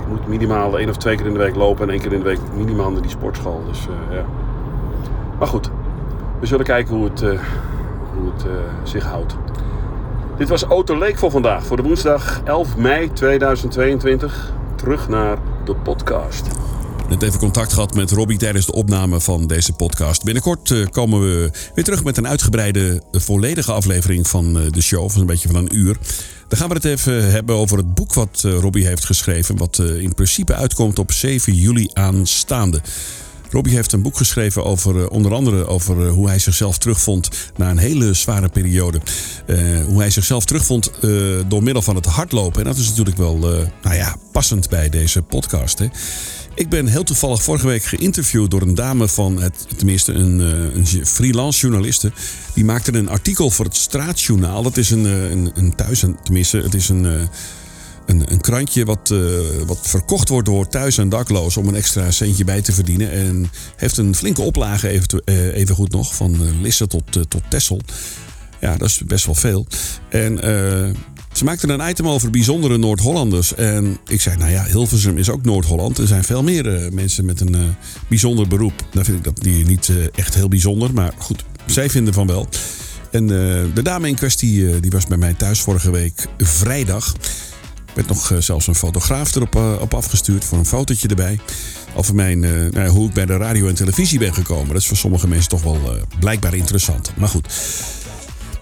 Ik 0.00 0.06
moet 0.08 0.26
minimaal 0.26 0.78
één 0.78 0.88
of 0.88 0.96
twee 0.96 1.16
keer 1.16 1.26
in 1.26 1.32
de 1.32 1.38
week 1.38 1.54
lopen 1.54 1.82
en 1.82 1.90
één 1.90 2.00
keer 2.00 2.12
in 2.12 2.18
de 2.18 2.24
week 2.24 2.38
minimaal 2.56 2.90
naar 2.90 3.02
die 3.02 3.10
sportschool. 3.10 3.62
Dus 3.66 3.86
eh, 3.86 4.16
ja. 4.16 4.24
Maar 5.38 5.48
goed, 5.48 5.70
we 6.40 6.46
zullen 6.46 6.64
kijken 6.64 6.94
hoe 6.94 7.04
het, 7.04 7.20
hoe 8.14 8.32
het 8.34 8.46
zich 8.82 9.04
houdt. 9.04 9.36
Dit 10.36 10.48
was 10.48 10.62
Auto 10.62 10.98
Leek 10.98 11.18
voor 11.18 11.30
vandaag, 11.30 11.64
voor 11.66 11.76
de 11.76 11.82
woensdag 11.82 12.40
11 12.44 12.76
mei 12.76 13.12
2022. 13.12 14.52
Terug 14.74 15.08
naar 15.08 15.36
de 15.64 15.74
podcast. 15.74 16.48
Net 17.14 17.22
even 17.22 17.38
contact 17.38 17.72
gehad 17.72 17.94
met 17.94 18.10
Robbie 18.10 18.38
tijdens 18.38 18.66
de 18.66 18.72
opname 18.72 19.20
van 19.20 19.46
deze 19.46 19.72
podcast. 19.72 20.24
Binnenkort 20.24 20.70
eh, 20.70 20.86
komen 20.86 21.20
we 21.20 21.50
weer 21.74 21.84
terug 21.84 22.04
met 22.04 22.16
een 22.16 22.26
uitgebreide, 22.26 23.02
eh, 23.12 23.20
volledige 23.20 23.72
aflevering 23.72 24.28
van 24.28 24.58
eh, 24.58 24.70
de 24.70 24.82
show. 24.82 25.10
Van 25.10 25.20
een 25.20 25.26
beetje 25.26 25.48
van 25.48 25.56
een 25.56 25.76
uur. 25.76 25.96
Dan 26.48 26.58
gaan 26.58 26.68
we 26.68 26.74
het 26.74 26.84
even 26.84 27.30
hebben 27.30 27.54
over 27.56 27.76
het 27.76 27.94
boek 27.94 28.14
wat 28.14 28.40
Robbie 28.40 28.86
heeft 28.86 29.04
geschreven. 29.04 29.56
Wat 29.56 29.78
in 29.78 30.14
principe 30.14 30.54
uitkomt 30.54 30.98
op 30.98 31.12
7 31.12 31.54
juli 31.54 31.88
aanstaande. 31.92 32.80
Robbie 33.50 33.74
heeft 33.74 33.92
een 33.92 34.02
boek 34.02 34.16
geschreven 34.16 34.64
over 34.64 35.08
onder 35.08 35.34
andere 35.34 35.66
over 35.66 36.08
hoe 36.08 36.28
hij 36.28 36.38
zichzelf 36.38 36.78
terugvond 36.78 37.28
na 37.56 37.70
een 37.70 37.78
hele 37.78 38.14
zware 38.14 38.48
periode. 38.48 39.00
Hoe 39.86 39.98
hij 39.98 40.10
zichzelf 40.10 40.44
terugvond 40.44 40.90
door 41.48 41.62
middel 41.62 41.82
van 41.82 41.94
het 41.94 42.06
hardlopen. 42.06 42.60
En 42.60 42.66
dat 42.66 42.76
is 42.76 42.88
natuurlijk 42.88 43.16
wel 43.16 43.38
nou 43.82 43.94
ja, 43.94 44.16
passend 44.32 44.68
bij 44.68 44.88
deze 44.88 45.22
podcast. 45.22 45.78
Hè. 45.78 45.88
Ik 46.56 46.68
ben 46.68 46.86
heel 46.86 47.02
toevallig 47.02 47.42
vorige 47.42 47.66
week 47.66 47.84
geïnterviewd 47.84 48.50
door 48.50 48.62
een 48.62 48.74
dame 48.74 49.08
van 49.08 49.42
het, 49.42 49.66
tenminste 49.76 50.12
een, 50.12 50.40
eh, 50.40 50.96
een 50.96 51.06
freelance 51.06 51.60
journaliste. 51.60 52.12
Die 52.54 52.64
maakte 52.64 52.94
een 52.94 53.08
artikel 53.08 53.50
voor 53.50 53.64
het 53.64 53.76
Straatjournaal. 53.76 54.62
Dat 54.62 54.76
is 54.76 54.90
een, 54.90 55.06
eh, 55.06 55.30
een, 55.30 55.50
een 55.54 55.74
thuis, 55.74 56.04
tenminste, 56.22 56.58
het 56.58 56.74
is 56.74 56.88
een. 56.88 57.06
eh, 57.06 57.12
een, 58.06 58.32
een 58.32 58.40
krantje 58.40 58.84
wat, 58.84 59.14
wat 59.66 59.78
verkocht 59.82 60.28
wordt 60.28 60.46
door 60.46 60.68
thuis- 60.68 60.98
en 60.98 61.08
daklozen 61.08 61.60
om 61.60 61.68
een 61.68 61.74
extra 61.74 62.10
centje 62.10 62.44
bij 62.44 62.62
te 62.62 62.72
verdienen. 62.72 63.10
En 63.10 63.50
heeft 63.76 63.96
een 63.96 64.14
flinke 64.14 64.42
oplage 64.42 64.88
even, 64.88 65.22
even 65.52 65.74
goed 65.74 65.90
nog, 65.92 66.14
van 66.14 66.60
Lisse 66.60 66.86
tot, 66.86 67.12
tot 67.12 67.42
Tessel. 67.48 67.80
Ja, 68.60 68.76
dat 68.76 68.88
is 68.88 69.02
best 69.06 69.26
wel 69.26 69.34
veel. 69.34 69.66
En 70.08 70.38
ze 71.34 71.44
maakten 71.44 71.68
een 71.68 71.88
item 71.88 72.08
over 72.08 72.30
bijzondere 72.30 72.78
Noord-Hollanders. 72.78 73.54
En 73.54 73.98
ik 74.06 74.20
zei, 74.20 74.36
nou 74.36 74.50
ja, 74.50 74.64
Hilversum 74.64 75.18
is 75.18 75.30
ook 75.30 75.44
Noord-Holland. 75.44 75.98
Er 75.98 76.06
zijn 76.06 76.24
veel 76.24 76.42
meer 76.42 76.84
uh, 76.84 76.90
mensen 76.90 77.24
met 77.24 77.40
een 77.40 77.54
uh, 77.54 77.62
bijzonder 78.08 78.48
beroep. 78.48 78.86
Dan 78.92 79.04
vind 79.04 79.18
ik 79.18 79.24
dat 79.24 79.42
die 79.42 79.66
niet 79.66 79.88
uh, 79.88 80.04
echt 80.14 80.34
heel 80.34 80.48
bijzonder. 80.48 80.92
Maar 80.92 81.12
goed, 81.18 81.44
zij 81.66 81.90
vinden 81.90 82.14
van 82.14 82.26
wel. 82.26 82.48
En 83.10 83.26
de 83.26 83.82
dame 83.82 84.08
in 84.08 84.14
kwestie 84.14 84.80
die 84.80 84.90
was 84.90 85.06
bij 85.06 85.16
mij 85.16 85.34
thuis 85.34 85.60
vorige 85.60 85.90
week 85.90 86.26
vrijdag. 86.38 87.14
Werd 87.94 88.08
nog 88.08 88.32
zelfs 88.38 88.66
een 88.66 88.74
fotograaf 88.74 89.34
erop 89.34 89.54
op 89.80 89.94
afgestuurd 89.94 90.44
voor 90.44 90.58
een 90.58 90.66
fotootje 90.66 91.08
erbij. 91.08 91.38
Over 91.94 92.14
mijn, 92.14 92.40
nou, 92.70 92.88
hoe 92.88 93.08
ik 93.08 93.14
bij 93.14 93.26
de 93.26 93.36
radio 93.36 93.68
en 93.68 93.74
televisie 93.74 94.18
ben 94.18 94.34
gekomen. 94.34 94.68
Dat 94.68 94.76
is 94.76 94.86
voor 94.86 94.96
sommige 94.96 95.28
mensen 95.28 95.48
toch 95.48 95.62
wel 95.62 95.78
blijkbaar 96.18 96.54
interessant. 96.54 97.12
Maar 97.16 97.28
goed. 97.28 97.48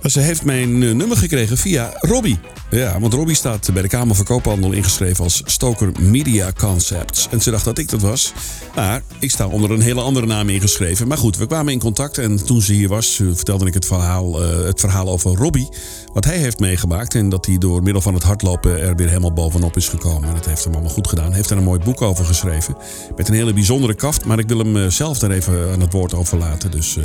Ze 0.02 0.20
heeft 0.20 0.44
mijn 0.44 0.82
uh, 0.82 0.94
nummer 0.94 1.16
gekregen 1.16 1.56
via 1.56 1.92
Robbie. 2.00 2.38
Ja, 2.70 3.00
want 3.00 3.12
Robbie 3.12 3.34
staat 3.34 3.72
bij 3.72 3.82
de 3.82 3.88
Kamer 3.88 4.16
van 4.16 4.24
Koophandel 4.24 4.72
ingeschreven 4.72 5.24
als 5.24 5.42
Stoker 5.44 5.92
Media 6.00 6.52
Concepts. 6.58 7.28
En 7.30 7.40
ze 7.40 7.50
dacht 7.50 7.64
dat 7.64 7.78
ik 7.78 7.88
dat 7.88 8.00
was. 8.00 8.32
Maar 8.74 9.02
ik 9.18 9.30
sta 9.30 9.46
onder 9.46 9.70
een 9.70 9.80
hele 9.80 10.00
andere 10.00 10.26
naam 10.26 10.48
ingeschreven. 10.48 11.08
Maar 11.08 11.18
goed, 11.18 11.36
we 11.36 11.46
kwamen 11.46 11.72
in 11.72 11.78
contact 11.78 12.18
en 12.18 12.44
toen 12.44 12.62
ze 12.62 12.72
hier 12.72 12.88
was, 12.88 13.22
vertelde 13.32 13.66
ik 13.66 13.74
het 13.74 13.86
verhaal, 13.86 14.42
uh, 14.42 14.64
het 14.64 14.80
verhaal 14.80 15.08
over 15.08 15.36
Robbie. 15.36 15.68
Wat 16.12 16.24
hij 16.24 16.36
heeft 16.36 16.58
meegemaakt 16.58 17.14
en 17.14 17.28
dat 17.28 17.46
hij 17.46 17.58
door 17.58 17.82
middel 17.82 18.02
van 18.02 18.14
het 18.14 18.22
hardlopen 18.22 18.80
er 18.80 18.96
weer 18.96 19.08
helemaal 19.08 19.32
bovenop 19.32 19.76
is 19.76 19.88
gekomen. 19.88 20.28
En 20.28 20.34
dat 20.34 20.46
heeft 20.46 20.64
hem 20.64 20.72
allemaal 20.72 20.92
goed 20.92 21.08
gedaan. 21.08 21.32
Heeft 21.32 21.50
er 21.50 21.56
een 21.56 21.64
mooi 21.64 21.80
boek 21.80 22.02
over 22.02 22.24
geschreven. 22.24 22.76
Met 23.16 23.28
een 23.28 23.34
hele 23.34 23.52
bijzondere 23.52 23.94
kaft. 23.94 24.24
Maar 24.24 24.38
ik 24.38 24.48
wil 24.48 24.58
hem 24.58 24.90
zelf 24.90 25.18
daar 25.18 25.30
even 25.30 25.72
aan 25.72 25.80
het 25.80 25.92
woord 25.92 26.14
over 26.14 26.38
laten. 26.38 26.70
Dus 26.70 26.98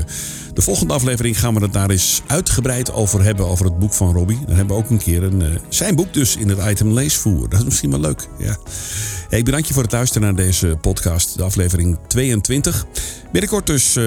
de 0.54 0.62
volgende 0.62 0.94
aflevering 0.94 1.40
gaan 1.40 1.54
we 1.54 1.62
het 1.62 1.74
daar 1.74 1.90
eens 1.90 2.22
uitgebreid 2.28 2.87
over 2.92 3.24
hebben. 3.24 3.48
Over 3.48 3.66
het 3.66 3.80
boek 3.80 3.94
van 3.94 4.14
Robbie. 4.14 4.40
Dan 4.46 4.56
hebben 4.56 4.76
we 4.76 4.84
ook 4.84 4.90
een 4.90 4.98
keer 4.98 5.24
een, 5.24 5.42
uh, 5.42 5.48
zijn 5.70 5.96
boek 5.96 6.14
dus 6.14 6.36
in 6.36 6.50
het 6.50 6.60
item 6.70 6.94
leesvoer. 6.94 7.50
Dat 7.50 7.60
is 7.60 7.66
misschien 7.66 7.92
wel 7.92 8.00
leuk. 8.00 8.28
Ja. 8.38 8.58
Hey, 9.30 9.40
ik 9.40 9.46
bedank 9.46 9.66
je 9.66 9.74
voor 9.74 9.84
het 9.84 9.92
luisteren 9.92 10.28
naar 10.28 10.46
deze 10.46 10.78
podcast. 10.82 11.38
De 11.38 11.44
aflevering 11.44 11.98
22. 12.08 12.86
Binnenkort 13.32 13.68
dus 13.68 13.98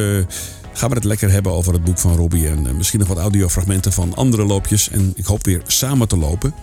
gaan 0.72 0.88
we 0.88 0.94
het 0.94 1.04
lekker 1.04 1.30
hebben 1.30 1.52
over 1.52 1.72
het 1.72 1.84
boek 1.84 1.98
van 1.98 2.16
Robbie. 2.16 2.48
En 2.48 2.66
uh, 2.66 2.72
misschien 2.72 2.98
nog 2.98 3.08
wat 3.08 3.18
audiofragmenten 3.18 3.92
van 3.92 4.14
andere 4.14 4.44
loopjes. 4.44 4.90
En 4.90 5.12
ik 5.16 5.24
hoop 5.24 5.44
weer 5.44 5.62
samen 5.66 6.08
te 6.08 6.16
lopen. 6.16 6.54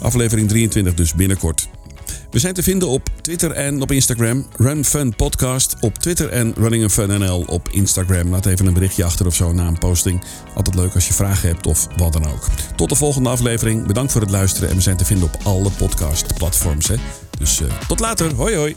Aflevering 0.00 0.48
23 0.48 0.94
dus 0.94 1.14
binnenkort. 1.14 1.68
We 2.30 2.38
zijn 2.38 2.54
te 2.54 2.62
vinden 2.62 2.88
op 2.88 3.08
Twitter 3.20 3.50
en 3.50 3.82
op 3.82 3.92
Instagram. 3.92 4.46
Run 4.56 4.84
Fun 4.84 5.16
Podcast 5.16 5.76
op 5.80 5.98
Twitter 5.98 6.28
en 6.28 6.54
Running 6.56 6.90
Fun 6.90 7.20
NL 7.20 7.44
op 7.46 7.68
Instagram. 7.68 8.30
Laat 8.30 8.46
even 8.46 8.66
een 8.66 8.74
berichtje 8.74 9.04
achter 9.04 9.26
of 9.26 9.34
zo 9.34 9.52
na 9.52 9.66
een 9.66 9.78
posting. 9.78 10.22
Altijd 10.54 10.76
leuk 10.76 10.94
als 10.94 11.06
je 11.06 11.12
vragen 11.12 11.48
hebt 11.48 11.66
of 11.66 11.86
wat 11.96 12.12
dan 12.12 12.26
ook. 12.26 12.46
Tot 12.76 12.88
de 12.88 12.94
volgende 12.94 13.28
aflevering. 13.28 13.86
Bedankt 13.86 14.12
voor 14.12 14.20
het 14.20 14.30
luisteren. 14.30 14.68
En 14.68 14.76
we 14.76 14.82
zijn 14.82 14.96
te 14.96 15.04
vinden 15.04 15.28
op 15.32 15.40
alle 15.42 15.70
podcastplatforms. 15.70 16.88
Hè? 16.88 16.96
Dus 17.38 17.60
uh, 17.60 17.68
tot 17.88 18.00
later. 18.00 18.34
Hoi 18.34 18.56
hoi. 18.56 18.74